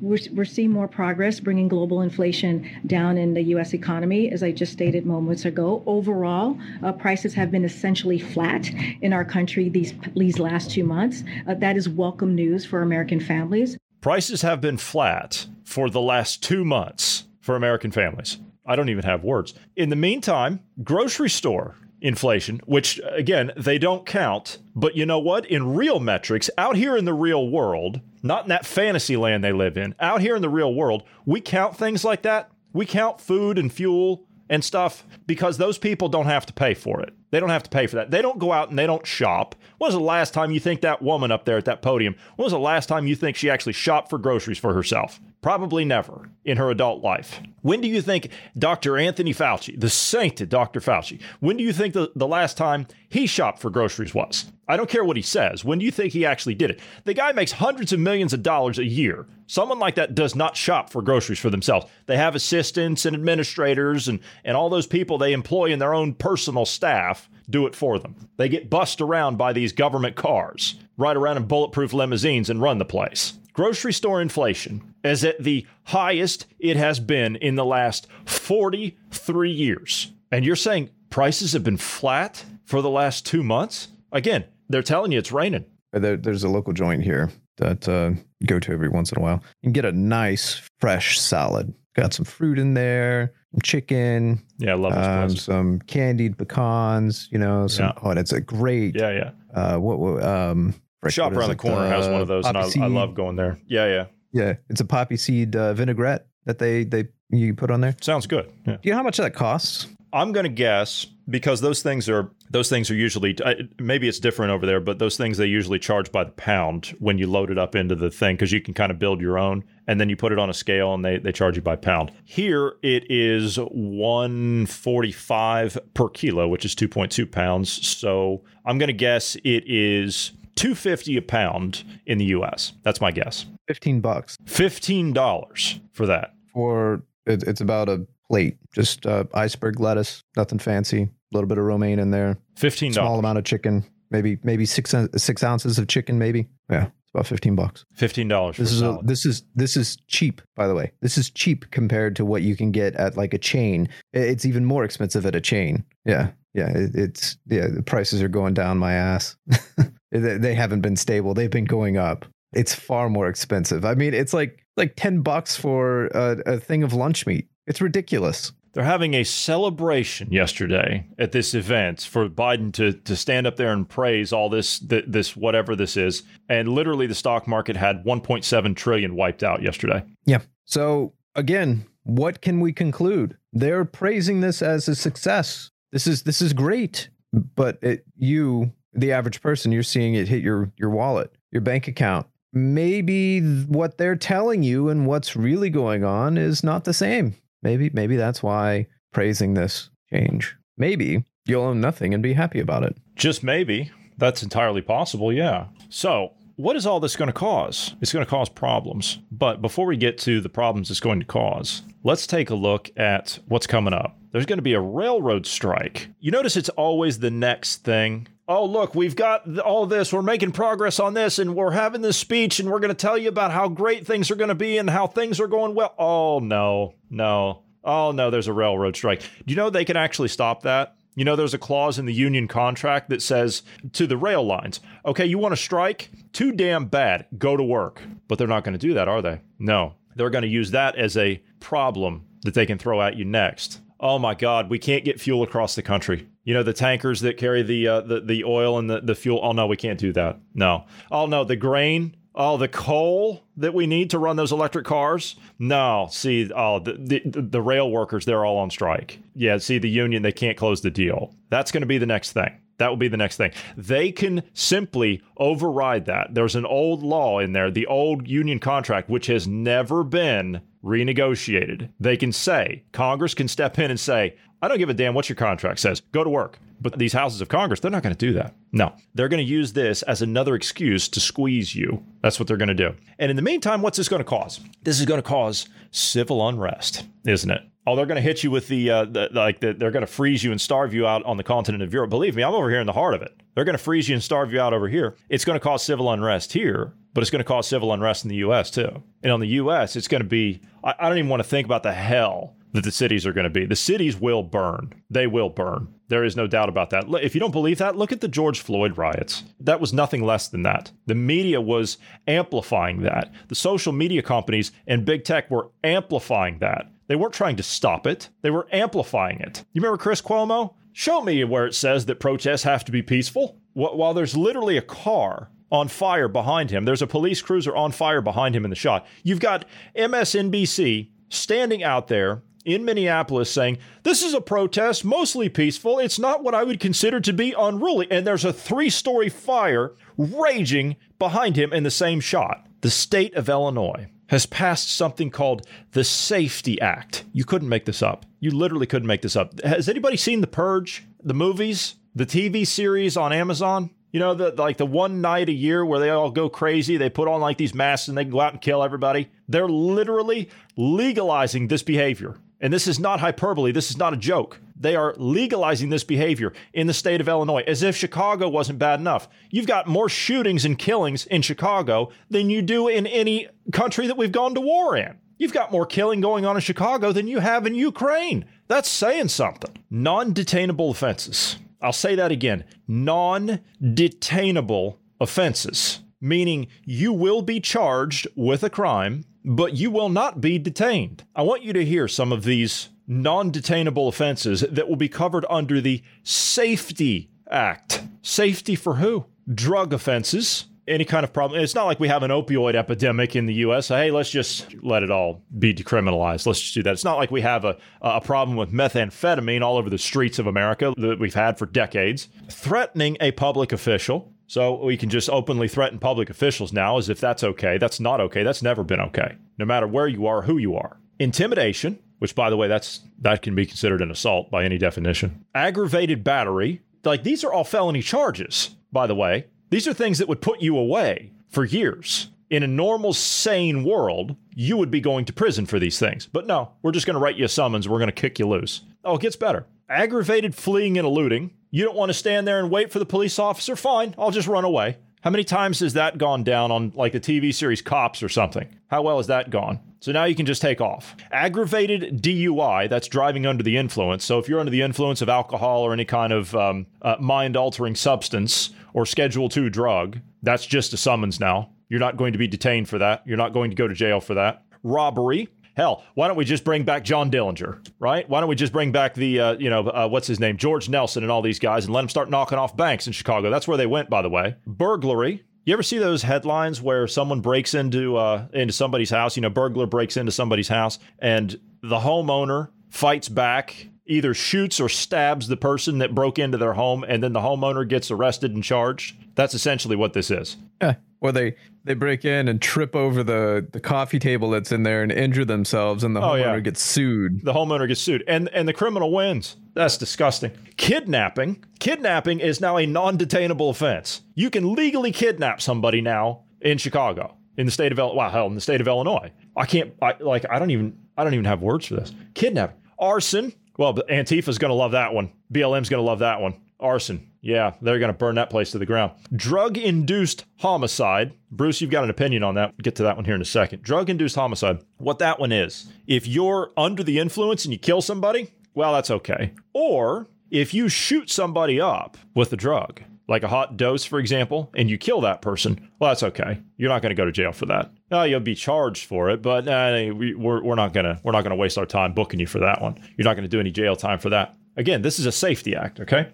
[0.00, 3.74] we're, we're seeing more progress bringing global inflation down in the U.S.
[3.74, 5.82] economy, as I just stated moments ago.
[5.86, 8.70] Overall, uh, prices have been essentially flat
[9.02, 11.22] in our country these these last two months.
[11.46, 13.76] Uh, that is welcome news for American families.
[14.00, 18.38] Prices have been flat for the last two months for American families.
[18.66, 19.54] I don't even have words.
[19.76, 24.58] In the meantime, grocery store inflation, which again, they don't count.
[24.74, 25.46] But you know what?
[25.46, 29.52] In real metrics, out here in the real world, not in that fantasy land they
[29.52, 32.50] live in, out here in the real world, we count things like that.
[32.72, 37.00] We count food and fuel and stuff because those people don't have to pay for
[37.00, 37.14] it.
[37.32, 38.10] They don't have to pay for that.
[38.10, 39.54] They don't go out and they don't shop.
[39.78, 42.14] When was the last time you think that woman up there at that podium?
[42.36, 45.18] When was the last time you think she actually shopped for groceries for herself?
[45.40, 47.40] Probably never in her adult life.
[47.62, 48.98] When do you think Dr.
[48.98, 50.80] Anthony Fauci, the sainted Dr.
[50.80, 54.52] Fauci, when do you think the, the last time he shopped for groceries was?
[54.68, 55.64] I don't care what he says.
[55.64, 56.80] When do you think he actually did it?
[57.04, 59.26] The guy makes hundreds of millions of dollars a year.
[59.52, 61.84] Someone like that does not shop for groceries for themselves.
[62.06, 66.14] They have assistants and administrators and, and all those people they employ in their own
[66.14, 68.16] personal staff do it for them.
[68.38, 72.78] They get bussed around by these government cars, ride around in bulletproof limousines and run
[72.78, 73.34] the place.
[73.52, 80.12] Grocery store inflation is at the highest it has been in the last 43 years.
[80.30, 83.88] And you're saying prices have been flat for the last two months?
[84.12, 85.66] Again, they're telling you it's raining.
[85.92, 88.12] There, there's a local joint here that uh,
[88.46, 89.42] go to every once in a while.
[89.62, 91.72] You can get a nice fresh salad.
[91.94, 94.42] Got some fruit in there, some chicken.
[94.58, 97.28] Yeah, I love this um, some candied pecans.
[97.30, 97.92] You know, some, Yeah.
[98.02, 98.96] oh, and it's a great.
[98.96, 99.30] Yeah, yeah.
[99.54, 99.98] Uh, what?
[99.98, 101.58] what um, frick, Shop what is around the it?
[101.58, 103.58] corner has one of those, and I, I love going there.
[103.66, 104.06] Yeah, yeah.
[104.32, 107.94] Yeah, it's a poppy seed uh, vinaigrette that they they you put on there.
[108.00, 108.50] Sounds good.
[108.66, 108.74] Yeah.
[108.74, 109.86] Do you know how much that costs?
[110.14, 113.36] I'm going to guess because those things are those things are usually
[113.78, 117.18] maybe it's different over there, but those things they usually charge by the pound when
[117.18, 119.64] you load it up into the thing because you can kind of build your own
[119.86, 122.12] and then you put it on a scale and they they charge you by pound.
[122.24, 127.86] Here it is 145 per kilo, which is 2.2 pounds.
[127.86, 132.72] So I'm going to guess it is 250 a pound in the US.
[132.82, 133.46] That's my guess.
[133.68, 136.34] Fifteen bucks $15 for that.
[136.52, 141.02] for it, it's about a plate, just uh, iceberg lettuce, nothing fancy.
[141.02, 142.38] A little bit of romaine in there.
[142.56, 142.94] $15.
[142.94, 146.48] Small amount of chicken, maybe maybe six six ounces of chicken, maybe.
[146.70, 147.84] Yeah, it's about fifteen bucks.
[147.98, 150.92] $15 for This is a, this is this is cheap, by the way.
[151.02, 153.90] This is cheap compared to what you can get at like a chain.
[154.14, 155.84] It's even more expensive at a chain.
[156.06, 156.70] Yeah, yeah.
[156.70, 157.66] It, it's yeah.
[157.68, 159.36] The prices are going down my ass.
[160.10, 161.34] they they haven't been stable.
[161.34, 162.24] They've been going up.
[162.54, 163.84] It's far more expensive.
[163.84, 167.48] I mean, it's like like ten bucks for a, a thing of lunch meat.
[167.66, 168.52] It's ridiculous.
[168.72, 173.72] They're having a celebration yesterday at this event for Biden to to stand up there
[173.72, 178.02] and praise all this th- this whatever this is, and literally the stock market had
[178.04, 180.02] 1.7 trillion wiped out yesterday.
[180.24, 180.40] Yeah.
[180.64, 183.36] So again, what can we conclude?
[183.52, 185.70] They're praising this as a success.
[185.92, 190.42] This is this is great, but it, you, the average person, you're seeing it hit
[190.42, 192.26] your your wallet, your bank account.
[192.54, 197.34] Maybe what they're telling you and what's really going on is not the same.
[197.62, 200.56] Maybe maybe that's why praising this change.
[200.76, 202.96] Maybe you'll own nothing and be happy about it.
[203.14, 205.32] Just maybe that's entirely possible.
[205.32, 205.66] Yeah.
[205.88, 206.32] So.
[206.56, 207.94] What is all this going to cause?
[208.02, 209.18] It's going to cause problems.
[209.32, 212.90] But before we get to the problems it's going to cause, let's take a look
[212.96, 214.18] at what's coming up.
[214.32, 216.08] There's going to be a railroad strike.
[216.20, 218.28] You notice it's always the next thing.
[218.48, 220.12] Oh, look, we've got all this.
[220.12, 223.16] We're making progress on this, and we're having this speech, and we're going to tell
[223.16, 225.94] you about how great things are going to be and how things are going well.
[225.96, 227.62] Oh, no, no.
[227.84, 229.20] Oh, no, there's a railroad strike.
[229.20, 230.96] Do you know they can actually stop that?
[231.14, 234.80] You know, there's a clause in the union contract that says to the rail lines,
[235.04, 236.10] okay, you want to strike?
[236.32, 237.26] Too damn bad.
[237.36, 238.02] Go to work.
[238.28, 239.40] But they're not going to do that, are they?
[239.58, 239.94] No.
[240.16, 243.81] They're going to use that as a problem that they can throw at you next.
[244.02, 246.28] Oh my God, we can't get fuel across the country.
[246.42, 249.40] You know, the tankers that carry the uh, the, the oil and the, the fuel.
[249.42, 250.40] Oh no, we can't do that.
[250.54, 250.86] No.
[251.10, 252.16] Oh no, the grain.
[252.34, 255.36] Oh, the coal that we need to run those electric cars?
[255.58, 256.08] No.
[256.10, 259.20] See, oh, the, the, the rail workers, they're all on strike.
[259.34, 261.34] Yeah, see, the union, they can't close the deal.
[261.50, 262.56] That's going to be the next thing.
[262.82, 263.52] That will be the next thing.
[263.76, 266.34] They can simply override that.
[266.34, 271.90] There's an old law in there, the old union contract, which has never been renegotiated.
[272.00, 275.28] They can say, Congress can step in and say, I don't give a damn what
[275.28, 276.00] your contract says.
[276.10, 276.58] Go to work.
[276.80, 278.52] But these houses of Congress, they're not going to do that.
[278.72, 282.02] No, they're going to use this as another excuse to squeeze you.
[282.20, 282.96] That's what they're going to do.
[283.20, 284.58] And in the meantime, what's this going to cause?
[284.82, 287.62] This is going to cause civil unrest, isn't it?
[287.86, 290.12] Oh, they're going to hit you with the, uh, the like the, they're going to
[290.12, 292.10] freeze you and starve you out on the continent of Europe.
[292.10, 293.34] Believe me, I'm over here in the heart of it.
[293.54, 295.16] They're going to freeze you and starve you out over here.
[295.28, 298.28] It's going to cause civil unrest here, but it's going to cause civil unrest in
[298.28, 298.70] the U.S.
[298.70, 299.02] too.
[299.22, 301.66] And on the U.S., it's going to be I, I don't even want to think
[301.66, 303.66] about the hell that the cities are going to be.
[303.66, 304.94] The cities will burn.
[305.10, 305.88] They will burn.
[306.08, 307.04] There is no doubt about that.
[307.22, 309.44] If you don't believe that, look at the George Floyd riots.
[309.60, 310.90] That was nothing less than that.
[311.06, 313.32] The media was amplifying that.
[313.48, 316.90] The social media companies and big tech were amplifying that.
[317.08, 319.64] They weren't trying to stop it, they were amplifying it.
[319.72, 320.74] You remember Chris Cuomo?
[320.92, 323.58] Show me where it says that protests have to be peaceful.
[323.74, 328.20] While there's literally a car on fire behind him, there's a police cruiser on fire
[328.20, 329.06] behind him in the shot.
[329.22, 329.64] You've got
[329.96, 335.98] MSNBC standing out there in Minneapolis saying, This is a protest, mostly peaceful.
[335.98, 338.06] It's not what I would consider to be unruly.
[338.10, 342.66] And there's a three story fire raging behind him in the same shot.
[342.80, 347.24] The state of Illinois has passed something called the Safety Act.
[347.32, 348.24] You couldn't make this up.
[348.40, 349.60] You literally couldn't make this up.
[349.62, 353.90] Has anybody seen The Purge, the movies, the TV series on Amazon?
[354.10, 357.08] You know, the like the one night a year where they all go crazy, they
[357.08, 359.30] put on like these masks and they go out and kill everybody.
[359.48, 362.36] They're literally legalizing this behavior.
[362.62, 364.60] And this is not hyperbole, this is not a joke.
[364.78, 369.00] They are legalizing this behavior in the state of Illinois as if Chicago wasn't bad
[369.00, 369.28] enough.
[369.50, 374.16] You've got more shootings and killings in Chicago than you do in any country that
[374.16, 375.18] we've gone to war in.
[375.38, 378.44] You've got more killing going on in Chicago than you have in Ukraine.
[378.68, 379.76] That's saying something.
[379.90, 381.56] Non detainable offenses.
[381.80, 389.24] I'll say that again non detainable offenses, meaning you will be charged with a crime
[389.44, 391.24] but you will not be detained.
[391.34, 395.44] I want you to hear some of these non detainable offenses that will be covered
[395.50, 398.02] under the Safety Act.
[398.22, 399.26] Safety for who?
[399.52, 400.66] Drug offenses.
[400.88, 401.60] Any kind of problem.
[401.60, 403.88] It's not like we have an opioid epidemic in the U.S.
[403.88, 406.44] Hey, let's just let it all be decriminalized.
[406.44, 406.92] Let's just do that.
[406.92, 410.48] It's not like we have a, a problem with methamphetamine all over the streets of
[410.48, 412.28] America that we've had for decades.
[412.48, 417.20] Threatening a public official, so we can just openly threaten public officials now as if
[417.20, 417.78] that's okay.
[417.78, 418.42] That's not okay.
[418.42, 420.98] That's never been okay, no matter where you are, who you are.
[421.18, 425.44] Intimidation, which by the way, that's that can be considered an assault by any definition.
[425.54, 429.46] Aggravated battery, like these are all felony charges, by the way.
[429.70, 432.28] These are things that would put you away for years.
[432.50, 436.26] In a normal, sane world, you would be going to prison for these things.
[436.26, 437.88] But no, we're just going to write you a summons.
[437.88, 438.82] We're going to kick you loose.
[439.04, 439.64] Oh, it gets better.
[439.92, 443.38] Aggravated fleeing and eluding, you don't want to stand there and wait for the police
[443.38, 443.76] officer?
[443.76, 444.96] Fine, I'll just run away.
[445.20, 448.74] How many times has that gone down on like the TV series Cops or something?
[448.86, 449.80] How well has that gone?
[450.00, 451.14] So now you can just take off.
[451.30, 454.24] Aggravated DUI, that's driving under the influence.
[454.24, 457.58] So if you're under the influence of alcohol or any kind of um, uh, mind
[457.58, 461.68] altering substance or Schedule 2 drug, that's just a summons now.
[461.90, 463.24] You're not going to be detained for that.
[463.26, 464.64] You're not going to go to jail for that.
[464.82, 468.28] Robbery, Hell, why don't we just bring back John Dillinger, right?
[468.28, 470.88] Why don't we just bring back the, uh, you know, uh, what's his name, George
[470.88, 473.50] Nelson and all these guys, and let them start knocking off banks in Chicago?
[473.50, 474.56] That's where they went, by the way.
[474.66, 475.44] Burglary.
[475.64, 479.36] You ever see those headlines where someone breaks into uh, into somebody's house?
[479.36, 484.88] You know, burglar breaks into somebody's house, and the homeowner fights back either shoots or
[484.88, 488.64] stabs the person that broke into their home and then the homeowner gets arrested and
[488.64, 489.16] charged.
[489.36, 490.56] That's essentially what this is.
[490.80, 490.96] Yeah.
[491.22, 491.54] Or they
[491.84, 495.44] they break in and trip over the the coffee table that's in there and injure
[495.44, 496.60] themselves, and the oh, homeowner yeah.
[496.60, 497.44] gets sued.
[497.44, 499.56] The homeowner gets sued, and and the criminal wins.
[499.74, 500.50] That's disgusting.
[500.76, 501.64] Kidnapping.
[501.78, 504.22] Kidnapping is now a non-detainable offense.
[504.34, 508.56] You can legally kidnap somebody now in Chicago, in the state of wow, hell, in
[508.56, 509.30] the state of Illinois.
[509.56, 509.94] I can't.
[510.02, 510.44] I like.
[510.50, 510.98] I don't even.
[511.16, 512.12] I don't even have words for this.
[512.34, 513.52] Kidnapping, arson.
[513.78, 515.32] Well, Antifa's going to love that one.
[515.52, 516.60] BLM's going to love that one.
[516.82, 517.28] Arson.
[517.40, 519.12] Yeah, they're going to burn that place to the ground.
[519.34, 521.32] Drug induced homicide.
[521.50, 522.76] Bruce, you've got an opinion on that.
[522.78, 523.82] Get to that one here in a second.
[523.82, 524.78] Drug induced homicide.
[524.98, 529.10] What that one is, if you're under the influence and you kill somebody, well, that's
[529.10, 529.52] okay.
[529.72, 534.70] Or if you shoot somebody up with a drug, like a hot dose, for example,
[534.76, 536.60] and you kill that person, well, that's okay.
[536.76, 537.90] You're not going to go to jail for that.
[538.10, 541.32] No, you'll be charged for it, but uh, we, we're, we're not going to we're
[541.32, 542.96] not going to waste our time booking you for that one.
[543.16, 544.54] You're not going to do any jail time for that.
[544.76, 546.28] Again, this is a safety act, okay?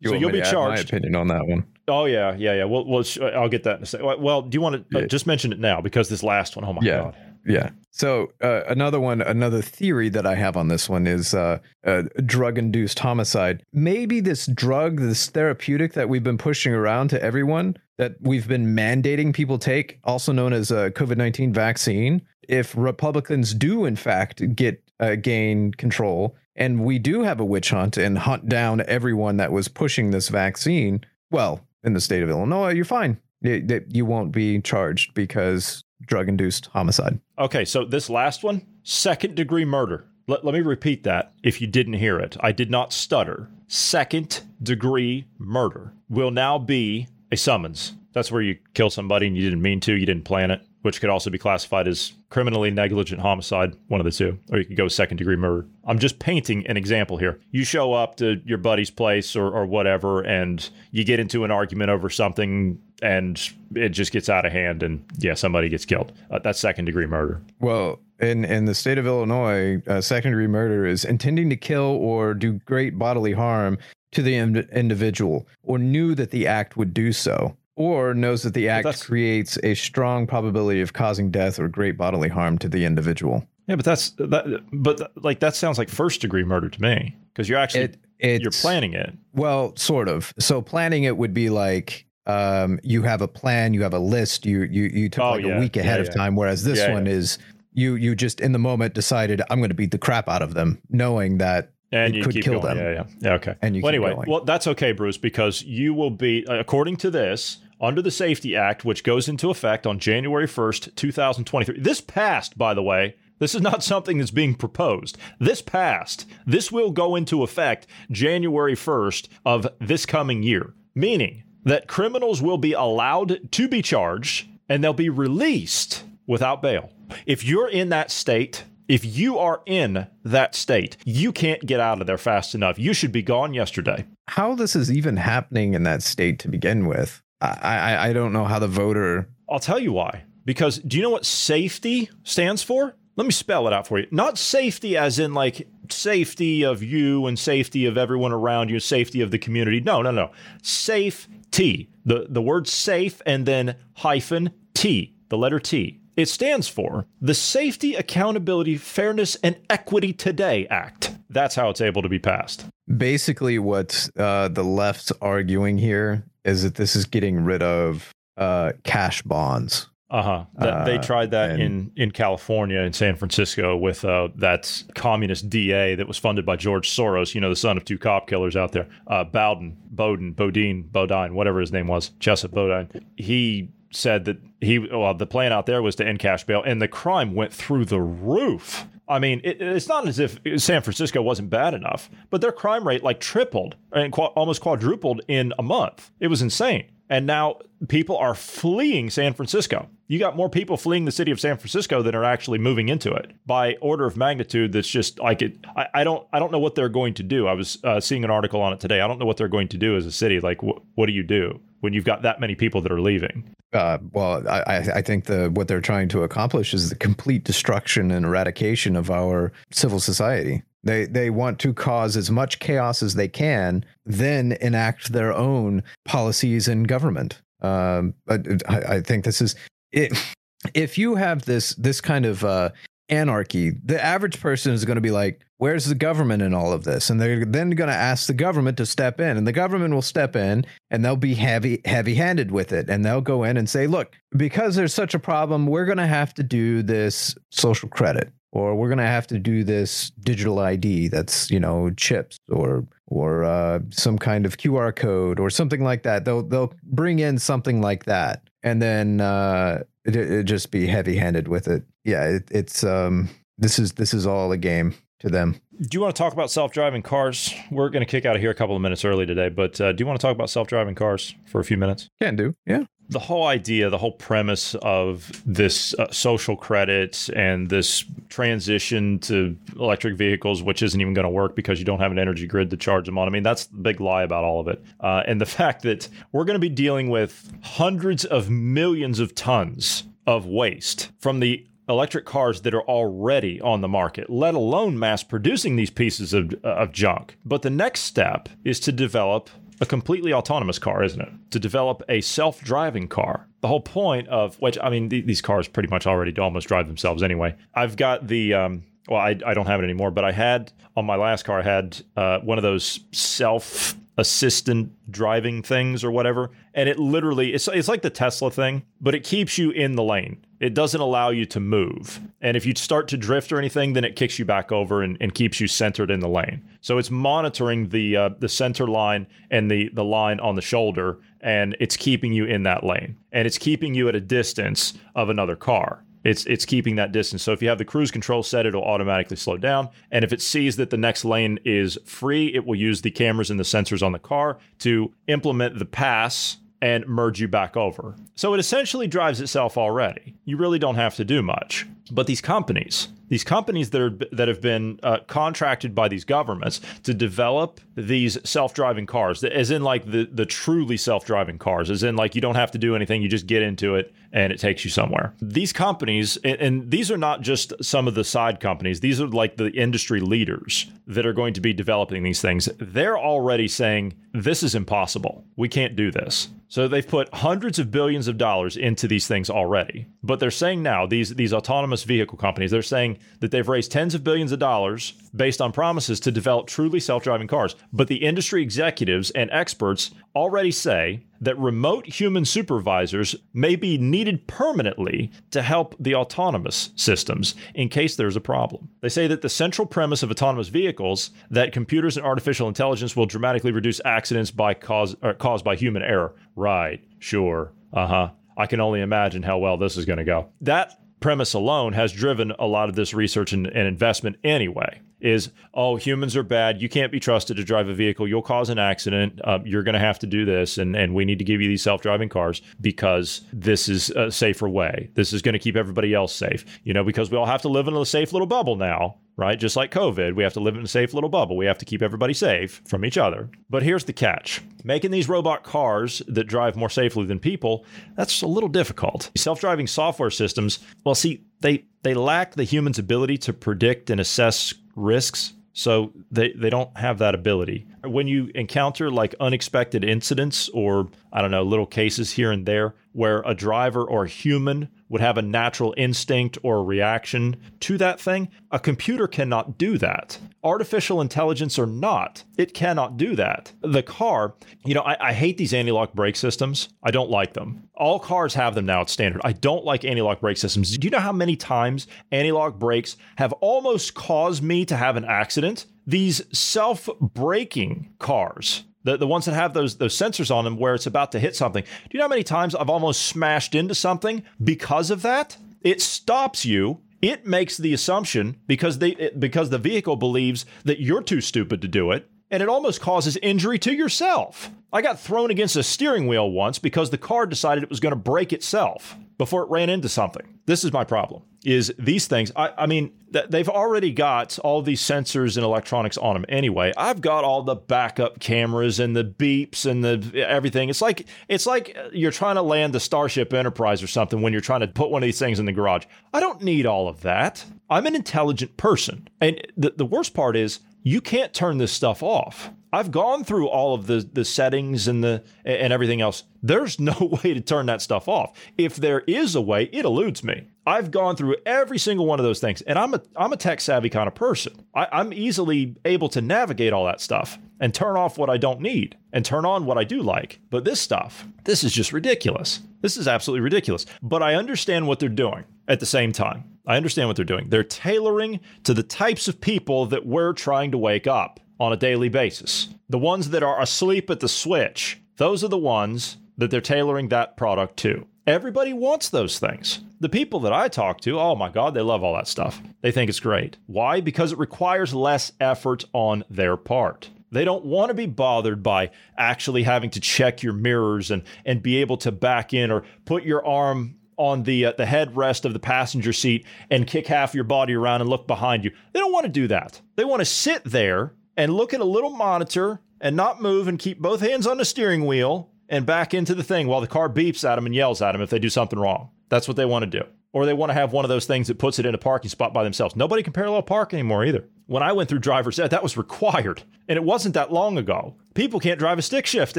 [0.00, 0.92] you so you'll be charged.
[0.92, 1.64] My opinion on that one.
[1.88, 2.64] Oh yeah, yeah, yeah.
[2.64, 4.22] Well, well, I'll get that in a second.
[4.22, 6.64] Well, do you want to uh, just mention it now because this last one?
[6.64, 7.02] Oh my yeah.
[7.02, 7.16] god.
[7.44, 7.70] Yeah.
[7.90, 12.04] So uh, another one, another theory that I have on this one is uh, uh,
[12.24, 13.64] drug-induced homicide.
[13.72, 18.76] Maybe this drug, this therapeutic that we've been pushing around to everyone, that we've been
[18.76, 22.22] mandating people take, also known as a COVID nineteen vaccine.
[22.48, 27.70] If Republicans do in fact get uh, gain control, and we do have a witch
[27.70, 32.30] hunt and hunt down everyone that was pushing this vaccine, well, in the state of
[32.30, 33.18] Illinois, you're fine.
[33.42, 37.20] You won't be charged because drug induced homicide.
[37.38, 40.06] Okay, so this last one, second degree murder.
[40.28, 42.36] Let, let me repeat that if you didn't hear it.
[42.40, 43.48] I did not stutter.
[43.66, 47.94] Second degree murder will now be a summons.
[48.12, 50.60] That's where you kill somebody and you didn't mean to, you didn't plan it.
[50.82, 54.64] Which could also be classified as criminally negligent homicide, one of the two, or you
[54.64, 55.66] could go second degree murder.
[55.84, 57.40] I'm just painting an example here.
[57.50, 61.50] You show up to your buddy's place or, or whatever, and you get into an
[61.50, 66.12] argument over something and it just gets out of hand and yeah somebody gets killed
[66.30, 70.46] uh, that's second degree murder Well, in in the state of Illinois, uh, second degree
[70.46, 73.76] murder is intending to kill or do great bodily harm
[74.12, 78.54] to the ind- individual, or knew that the act would do so, or knows that
[78.54, 82.84] the act creates a strong probability of causing death or great bodily harm to the
[82.84, 83.46] individual.
[83.68, 87.48] yeah but that's that but like that sounds like first degree murder to me because
[87.48, 90.32] you're actually It it's, you're planning it Well, sort of.
[90.38, 94.46] So planning it would be like um, you have a plan, you have a list,
[94.46, 95.56] you you you took Oh, like yeah.
[95.56, 96.36] a week ahead Yeah, of time.
[96.36, 97.38] Whereas this Yeah, one is
[97.72, 100.54] you you just in the moment decided I'm going to beat the crap out of
[100.54, 102.76] them, knowing that and it you could keep kill going.
[102.76, 102.78] them.
[102.78, 103.34] Yeah, yeah, yeah.
[103.34, 103.54] Okay.
[103.62, 104.30] And you well, anyway, going.
[104.30, 108.56] well, that's okay, Bruce, because you will be, uh, according to this, under the Safety
[108.56, 111.80] Act, which goes into effect on January first, two thousand twenty-three.
[111.80, 113.16] This passed, by the way.
[113.38, 115.18] This is not something that's being proposed.
[115.40, 116.26] This passed.
[116.46, 122.58] This will go into effect January 1st of this coming year, meaning that criminals will
[122.58, 126.90] be allowed to be charged and they'll be released without bail.
[127.26, 132.02] If you're in that state, if you are in that state, you can't get out
[132.02, 132.78] of there fast enough.
[132.78, 134.04] You should be gone yesterday.
[134.28, 137.22] how this is even happening in that state to begin with.
[137.40, 139.28] I I, I don't know how the voter.
[139.50, 140.24] I'll tell you why.
[140.44, 142.94] Because do you know what safety stands for?
[143.16, 144.06] Let me spell it out for you.
[144.10, 149.20] Not safety as in like safety of you and safety of everyone around you, safety
[149.22, 149.80] of the community.
[149.80, 150.30] No, no, no.
[150.62, 151.88] Safety.
[152.04, 156.00] The the word safe and then hyphen T, the letter T.
[156.16, 161.16] It stands for the Safety, Accountability, Fairness, and Equity Today Act.
[161.30, 162.66] That's how it's able to be passed.
[162.94, 168.72] Basically, what uh, the left's arguing here is that this is getting rid of uh,
[168.84, 169.88] cash bonds.
[170.10, 170.44] Uh-huh.
[170.58, 174.82] That, they Uh, tried that and- in in California in San Francisco with uh, that
[174.94, 178.28] communist DA that was funded by George Soros, you know, the son of two cop
[178.28, 178.86] killers out there.
[179.06, 182.90] Uh, Bowden, Bowden, Bodine, Bodine, whatever his name was, Jessup Bodine.
[183.16, 186.80] He said that he well the plan out there was to end cash bail and
[186.80, 188.86] the crime went through the roof.
[189.08, 192.86] I mean, it, it's not as if San Francisco wasn't bad enough, but their crime
[192.86, 196.10] rate like tripled and qua- almost quadrupled in a month.
[196.20, 196.86] It was insane.
[197.10, 199.88] And now people are fleeing San Francisco.
[200.12, 203.14] You got more people fleeing the city of San Francisco than are actually moving into
[203.14, 204.72] it by order of magnitude.
[204.72, 205.56] That's just like it.
[205.74, 206.26] I, I don't.
[206.34, 207.46] I don't know what they're going to do.
[207.46, 209.00] I was uh, seeing an article on it today.
[209.00, 210.38] I don't know what they're going to do as a city.
[210.38, 213.54] Like, wh- what do you do when you've got that many people that are leaving?
[213.72, 218.10] Uh, well, I, I think the what they're trying to accomplish is the complete destruction
[218.10, 220.62] and eradication of our civil society.
[220.84, 225.82] They they want to cause as much chaos as they can, then enact their own
[226.04, 227.40] policies in government.
[227.62, 229.54] Um, but I, I think this is
[229.92, 230.12] it.
[230.74, 232.70] If you have this this kind of uh,
[233.08, 236.84] anarchy, the average person is going to be like, "Where's the government in all of
[236.84, 239.92] this?" And they're then going to ask the government to step in, and the government
[239.92, 243.56] will step in, and they'll be heavy heavy handed with it, and they'll go in
[243.56, 247.36] and say, "Look, because there's such a problem, we're going to have to do this
[247.50, 252.36] social credit." Or we're gonna have to do this digital ID that's you know chips
[252.50, 256.26] or or uh, some kind of QR code or something like that.
[256.26, 261.16] They'll they'll bring in something like that, and then uh, it, it just be heavy
[261.16, 261.84] handed with it.
[262.04, 265.60] Yeah, it, it's um this is this is all a game to them.
[265.80, 267.52] Do you want to talk about self-driving cars?
[267.70, 269.92] We're going to kick out of here a couple of minutes early today, but uh,
[269.92, 272.08] do you want to talk about self-driving cars for a few minutes?
[272.20, 272.84] Can do, yeah.
[273.12, 279.56] The whole idea, the whole premise of this uh, social credit and this transition to
[279.76, 282.70] electric vehicles, which isn't even going to work because you don't have an energy grid
[282.70, 283.28] to charge them on.
[283.28, 284.82] I mean, that's the big lie about all of it.
[285.00, 289.34] Uh, and the fact that we're going to be dealing with hundreds of millions of
[289.34, 294.98] tons of waste from the electric cars that are already on the market, let alone
[294.98, 297.36] mass producing these pieces of, of junk.
[297.44, 299.50] But the next step is to develop
[299.82, 301.28] a completely autonomous car, isn't it?
[301.50, 303.48] To develop a self driving car.
[303.62, 306.86] The whole point of which, I mean, th- these cars pretty much already almost drive
[306.86, 307.56] themselves anyway.
[307.74, 311.04] I've got the, um, well, I, I don't have it anymore, but I had on
[311.04, 316.50] my last car, I had uh, one of those self assistant driving things or whatever.
[316.74, 320.04] And it literally, it's, it's like the Tesla thing, but it keeps you in the
[320.04, 320.44] lane.
[320.62, 322.20] It doesn't allow you to move.
[322.40, 325.16] And if you start to drift or anything, then it kicks you back over and,
[325.20, 326.62] and keeps you centered in the lane.
[326.80, 331.18] So it's monitoring the uh, the center line and the the line on the shoulder,
[331.40, 333.16] and it's keeping you in that lane.
[333.32, 336.04] And it's keeping you at a distance of another car.
[336.22, 337.42] It's it's keeping that distance.
[337.42, 339.88] So if you have the cruise control set, it'll automatically slow down.
[340.12, 343.50] And if it sees that the next lane is free, it will use the cameras
[343.50, 348.16] and the sensors on the car to implement the pass and merge you back over.
[348.34, 350.34] So it essentially drives itself already.
[350.44, 351.86] You really don't have to do much.
[352.12, 356.82] But these companies, these companies that are that have been uh, contracted by these governments
[357.04, 362.14] to develop these self-driving cars, as in like the the truly self-driving cars, as in
[362.14, 364.84] like you don't have to do anything, you just get into it and it takes
[364.84, 365.34] you somewhere.
[365.40, 369.26] These companies, and, and these are not just some of the side companies; these are
[369.26, 372.68] like the industry leaders that are going to be developing these things.
[372.78, 375.44] They're already saying this is impossible.
[375.56, 376.48] We can't do this.
[376.68, 380.06] So they've put hundreds of billions of dollars into these things already.
[380.22, 384.14] But they're saying now these these autonomous vehicle companies, they're saying that they've raised tens
[384.14, 387.74] of billions of dollars based on promises to develop truly self-driving cars.
[387.92, 394.46] But the industry executives and experts already say that remote human supervisors may be needed
[394.46, 398.88] permanently to help the autonomous systems in case there's a problem.
[399.00, 403.26] They say that the central premise of autonomous vehicles that computers and artificial intelligence will
[403.26, 406.34] dramatically reduce accidents by cause caused by human error.
[406.54, 407.72] Right, sure.
[407.92, 408.30] Uh-huh.
[408.56, 410.48] I can only imagine how well this is going to go.
[410.60, 415.50] That premise alone has driven a lot of this research and, and, investment anyway is
[415.72, 416.82] oh humans are bad.
[416.82, 418.26] You can't be trusted to drive a vehicle.
[418.26, 419.40] You'll cause an accident.
[419.44, 421.68] Uh, you're going to have to do this and, and we need to give you
[421.68, 425.10] these self-driving cars because this is a safer way.
[425.14, 427.68] This is going to keep everybody else safe you know because we all have to
[427.68, 429.58] live in a safe little bubble now right?
[429.58, 431.56] Just like COVID, we have to live in a safe little bubble.
[431.56, 433.50] We have to keep everybody safe from each other.
[433.70, 437.84] But here's the catch making these robot cars that drive more safely than people,
[438.16, 439.30] that's a little difficult.
[439.36, 444.20] Self driving software systems, well, see, they, they lack the human's ability to predict and
[444.20, 445.52] assess risks.
[445.72, 447.86] So they, they don't have that ability.
[448.04, 452.94] When you encounter like unexpected incidents or, I don't know, little cases here and there
[453.12, 458.18] where a driver or a human would have a natural instinct or reaction to that
[458.18, 458.48] thing.
[458.70, 460.38] A computer cannot do that.
[460.64, 463.72] Artificial intelligence or not, it cannot do that.
[463.82, 466.88] The car, you know, I, I hate these anti lock brake systems.
[467.02, 467.88] I don't like them.
[467.94, 469.42] All cars have them now, it's standard.
[469.44, 470.96] I don't like anti lock brake systems.
[470.96, 475.16] Do you know how many times anti lock brakes have almost caused me to have
[475.16, 475.86] an accident?
[476.06, 480.94] These self braking cars the, the ones that have those those sensors on them where
[480.94, 481.82] it's about to hit something.
[481.84, 485.56] Do you know how many times I've almost smashed into something because of that?
[485.82, 487.00] It stops you.
[487.20, 491.80] It makes the assumption because they it, because the vehicle believes that you're too stupid
[491.82, 494.70] to do it, and it almost causes injury to yourself.
[494.92, 498.12] I got thrown against a steering wheel once because the car decided it was going
[498.12, 500.60] to brake itself before it ran into something.
[500.66, 501.42] This is my problem.
[501.64, 502.52] Is these things?
[502.54, 506.92] I, I mean, th- they've already got all these sensors and electronics on them anyway.
[506.96, 510.90] I've got all the backup cameras and the beeps and the everything.
[510.90, 514.52] It's like it's like uh, you're trying to land the Starship Enterprise or something when
[514.52, 516.04] you're trying to put one of these things in the garage.
[516.32, 517.64] I don't need all of that.
[517.90, 522.22] I'm an intelligent person, and the the worst part is you can't turn this stuff
[522.22, 522.70] off.
[522.94, 526.44] I've gone through all of the the settings and the and everything else.
[526.62, 528.52] There's no way to turn that stuff off.
[528.76, 530.68] If there is a way, it eludes me.
[530.86, 533.80] I've gone through every single one of those things, and I'm a I'm a tech
[533.80, 534.84] savvy kind of person.
[534.94, 538.80] I, I'm easily able to navigate all that stuff and turn off what I don't
[538.80, 540.60] need and turn on what I do like.
[540.70, 542.80] But this stuff, this is just ridiculous.
[543.00, 544.06] This is absolutely ridiculous.
[544.22, 546.71] But I understand what they're doing at the same time.
[546.86, 547.68] I understand what they're doing.
[547.68, 551.96] They're tailoring to the types of people that we're trying to wake up on a
[551.96, 552.88] daily basis.
[553.08, 557.28] The ones that are asleep at the switch, those are the ones that they're tailoring
[557.28, 558.26] that product to.
[558.46, 560.00] Everybody wants those things.
[560.18, 562.82] The people that I talk to, oh my God, they love all that stuff.
[563.00, 563.76] They think it's great.
[563.86, 564.20] Why?
[564.20, 567.30] Because it requires less effort on their part.
[567.52, 571.82] They don't want to be bothered by actually having to check your mirrors and, and
[571.82, 575.72] be able to back in or put your arm on the uh, the headrest of
[575.72, 578.90] the passenger seat and kick half your body around and look behind you.
[579.12, 580.00] They don't want to do that.
[580.16, 583.98] They want to sit there and look at a little monitor and not move and
[583.98, 587.28] keep both hands on the steering wheel and back into the thing while the car
[587.28, 589.30] beeps at them and yells at them if they do something wrong.
[589.48, 590.26] That's what they want to do.
[590.54, 592.50] Or they want to have one of those things that puts it in a parking
[592.50, 593.16] spot by themselves.
[593.16, 594.68] Nobody can parallel park anymore either.
[594.86, 596.82] When I went through driver's ed, that was required.
[597.08, 598.34] And it wasn't that long ago.
[598.54, 599.78] People can't drive a stick shift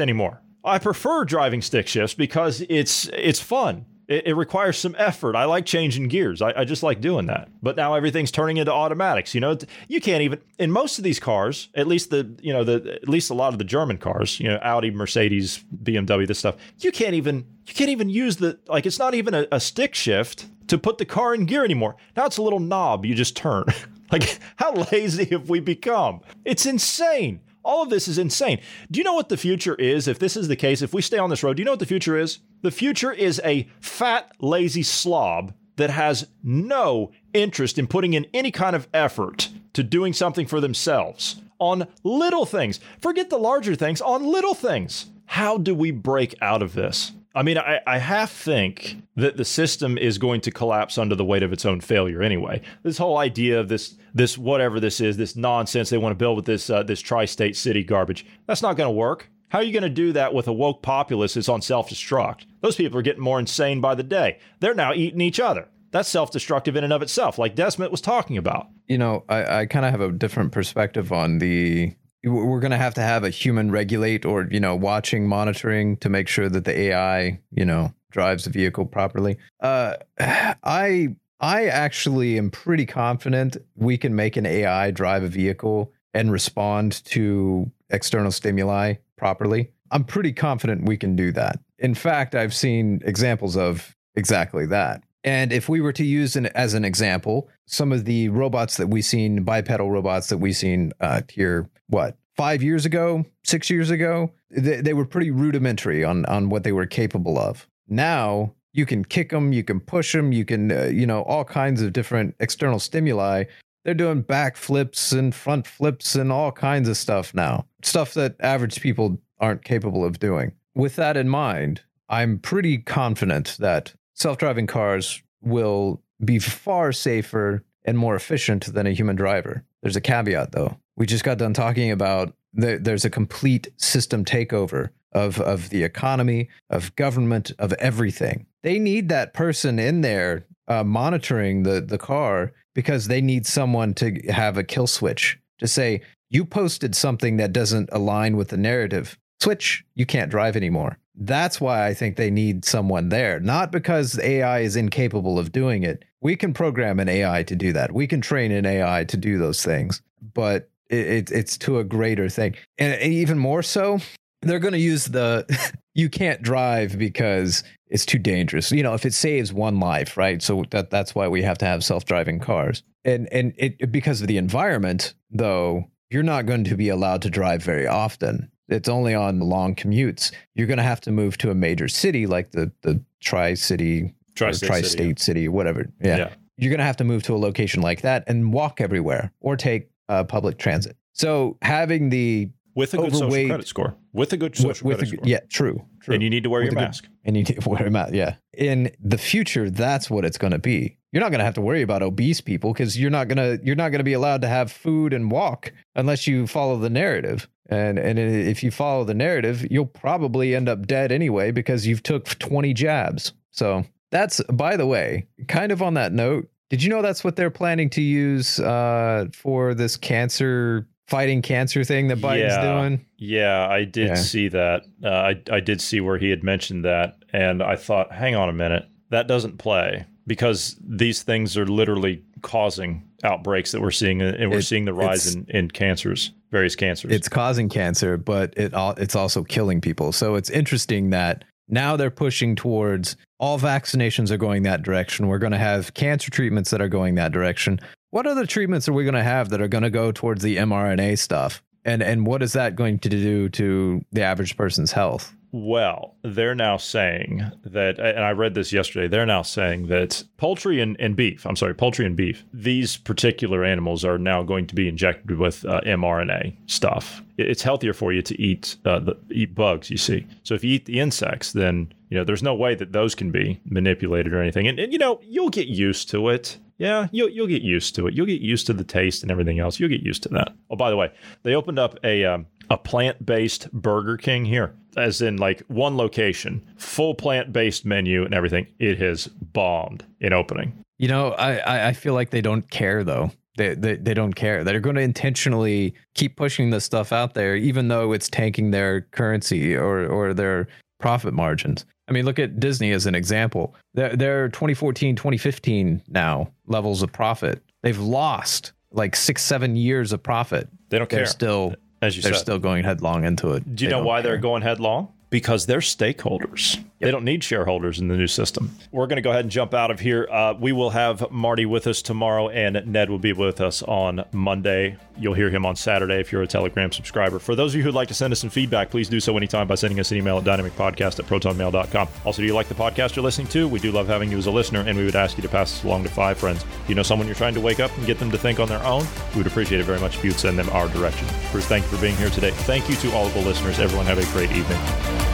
[0.00, 0.40] anymore.
[0.64, 3.84] I prefer driving stick shifts because it's it's fun.
[4.06, 5.34] It, it, requires some effort.
[5.34, 6.42] I like changing gears.
[6.42, 7.48] I, I, just like doing that.
[7.62, 9.34] But now everything's turning into automatics.
[9.34, 9.56] You know,
[9.88, 13.08] you can't even in most of these cars, at least the you know the at
[13.08, 16.56] least a lot of the German cars, you know, Audi, Mercedes, BMW, this stuff.
[16.80, 19.94] You can't even you can't even use the like it's not even a, a stick
[19.94, 21.96] shift to put the car in gear anymore.
[22.16, 23.64] Now it's a little knob you just turn.
[24.12, 26.20] like how lazy have we become?
[26.44, 27.40] It's insane.
[27.64, 28.60] All of this is insane.
[28.90, 30.06] Do you know what the future is?
[30.06, 31.80] If this is the case, if we stay on this road, do you know what
[31.80, 32.38] the future is?
[32.62, 38.50] The future is a fat, lazy slob that has no interest in putting in any
[38.50, 42.80] kind of effort to doing something for themselves on little things.
[43.00, 45.06] Forget the larger things, on little things.
[45.26, 47.12] how do we break out of this?
[47.34, 51.24] I mean, I, I half think that the system is going to collapse under the
[51.24, 52.62] weight of its own failure anyway.
[52.84, 56.36] This whole idea of this, this whatever this is, this nonsense they want to build
[56.36, 59.30] with this, uh, this tri-state city garbage, that's not going to work.
[59.48, 62.46] How are you going to do that with a woke populace that's on self-destruct?
[62.60, 64.38] Those people are getting more insane by the day.
[64.60, 65.68] They're now eating each other.
[65.90, 68.68] That's self-destructive in and of itself, like Desmond was talking about.
[68.88, 71.94] You know, I, I kind of have a different perspective on the
[72.24, 76.08] we're going to have to have a human regulate or you know watching monitoring to
[76.08, 79.36] make sure that the ai you know drives the vehicle properly.
[79.60, 85.92] Uh i i actually am pretty confident we can make an ai drive a vehicle
[86.12, 89.70] and respond to external stimuli properly.
[89.90, 91.58] I'm pretty confident we can do that.
[91.78, 95.02] In fact i've seen examples of exactly that.
[95.24, 98.88] And if we were to use an, as an example, some of the robots that
[98.88, 103.90] we've seen, bipedal robots that we've seen uh, here, what, five years ago, six years
[103.90, 107.68] ago, they, they were pretty rudimentary on, on what they were capable of.
[107.88, 111.44] Now you can kick them, you can push them, you can, uh, you know, all
[111.44, 113.44] kinds of different external stimuli.
[113.84, 118.36] They're doing back flips and front flips and all kinds of stuff now, stuff that
[118.40, 120.52] average people aren't capable of doing.
[120.74, 127.64] With that in mind, I'm pretty confident that self driving cars will be far safer
[127.84, 129.64] and more efficient than a human driver.
[129.82, 130.78] There's a caveat though.
[130.96, 135.82] We just got done talking about the, there's a complete system takeover of, of the
[135.82, 138.46] economy, of government, of everything.
[138.62, 143.94] They need that person in there uh, monitoring the, the car because they need someone
[143.94, 146.00] to have a kill switch to say,
[146.30, 149.18] you posted something that doesn't align with the narrative.
[149.40, 150.98] Switch, you can't drive anymore.
[151.16, 155.84] That's why I think they need someone there, not because AI is incapable of doing
[155.84, 156.04] it.
[156.20, 157.92] We can program an AI to do that.
[157.92, 160.02] We can train an AI to do those things,
[160.34, 162.56] but it, it's to a greater thing.
[162.78, 164.00] And even more so,
[164.42, 165.46] they're going to use the
[165.94, 168.72] you can't drive because it's too dangerous.
[168.72, 170.42] You know, if it saves one life, right?
[170.42, 172.82] So that that's why we have to have self-driving cars.
[173.04, 177.30] And and it because of the environment, though, you're not going to be allowed to
[177.30, 180.32] drive very often it's only on long commutes.
[180.54, 184.14] You're going to have to move to a major city like the the Tri City,
[184.34, 185.86] Tri-State, Tri-State city, city, whatever.
[186.00, 186.16] Yeah.
[186.16, 186.34] Yeah.
[186.56, 189.56] You're going to have to move to a location like that and walk everywhere or
[189.56, 190.96] take uh, public transit.
[191.12, 193.96] So having the with a good social credit score.
[194.12, 195.28] With a good social with credit a, score.
[195.28, 196.14] yeah, true, true.
[196.14, 197.08] And you need to wear With your a good- mask.
[197.24, 198.12] and you need to wear a mask.
[198.14, 198.34] Yeah.
[198.52, 200.98] In the future, that's what it's going to be.
[201.12, 203.64] You're not going to have to worry about obese people because you're not going to
[203.64, 206.90] you're not going to be allowed to have food and walk unless you follow the
[206.90, 207.48] narrative.
[207.68, 212.02] And and if you follow the narrative, you'll probably end up dead anyway because you've
[212.02, 213.32] took 20 jabs.
[213.52, 216.48] So that's by the way, kind of on that note.
[216.70, 221.84] Did you know that's what they're planning to use uh, for this cancer fighting cancer
[221.84, 223.06] thing that Biden's yeah, doing?
[223.18, 224.14] Yeah, I did Yeah.
[224.14, 224.82] see that.
[225.02, 228.48] Uh, I I did see where he had mentioned that, and I thought, hang on
[228.48, 234.20] a minute, that doesn't play because these things are literally causing outbreaks that we're seeing,
[234.22, 237.12] and we're seeing the rise in, in cancers, various cancers.
[237.12, 240.12] it's causing cancer, but it it's also killing people.
[240.12, 245.28] So it's interesting that now they're pushing towards all vaccinations are going that direction.
[245.28, 247.80] We're going to have cancer treatments that are going that direction.
[248.10, 250.56] What other treatments are we going to have that are going to go towards the
[250.58, 251.62] mRNA stuff?
[251.84, 255.34] And and what is that going to do to the average person's health?
[255.56, 260.80] Well, they're now saying that, and I read this yesterday, they're now saying that poultry
[260.80, 264.74] and, and beef, I'm sorry, poultry and beef, these particular animals are now going to
[264.74, 267.22] be injected with uh, mRNA stuff.
[267.38, 270.26] It's healthier for you to eat uh, the, eat bugs, you see.
[270.42, 273.30] So if you eat the insects, then you know there's no way that those can
[273.30, 274.66] be manipulated or anything.
[274.66, 276.58] And, and you know you'll get used to it.
[276.78, 278.14] Yeah, you'll you'll get used to it.
[278.14, 279.78] You'll get used to the taste and everything else.
[279.78, 280.52] You'll get used to that.
[280.68, 281.12] Oh, by the way,
[281.44, 285.96] they opened up a um, a plant based Burger King here, as in like one
[285.96, 288.66] location, full plant based menu and everything.
[288.78, 290.84] It has bombed in opening.
[290.98, 293.32] You know, I, I, feel like they don't care though.
[293.56, 294.64] They, they they don't care.
[294.64, 299.02] They're going to intentionally keep pushing this stuff out there, even though it's tanking their
[299.12, 300.68] currency or or their
[300.98, 301.84] profit margins.
[302.08, 303.74] I mean, look at Disney as an example.
[303.94, 307.62] They're, they're 2014, 2015 now levels of profit.
[307.82, 310.68] They've lost like six, seven years of profit.
[310.88, 311.26] They don't They're care.
[311.26, 311.74] still
[312.04, 312.40] As you they're said.
[312.40, 313.74] still going headlong into it.
[313.74, 315.08] Do you They know why they're going headlong?
[315.30, 316.82] Because they're stakeholders.
[317.04, 318.70] They don't need shareholders in the new system.
[318.92, 320.28] We're going to go ahead and jump out of here.
[320.30, 324.24] Uh, we will have Marty with us tomorrow, and Ned will be with us on
[324.32, 324.96] Monday.
[325.18, 327.38] You'll hear him on Saturday if you're a Telegram subscriber.
[327.38, 329.66] For those of you who'd like to send us some feedback, please do so anytime
[329.68, 332.08] by sending us an email at dynamicpodcast at protonmail.com.
[332.24, 333.68] Also, do you like the podcast you're listening to?
[333.68, 335.72] We do love having you as a listener, and we would ask you to pass
[335.72, 336.64] this along to five friends.
[336.82, 338.68] If you know someone you're trying to wake up and get them to think on
[338.68, 341.28] their own, we would appreciate it very much if you'd send them our direction.
[341.52, 342.50] Bruce, thank you for being here today.
[342.50, 343.78] Thank you to all of the listeners.
[343.78, 345.33] Everyone have a great evening.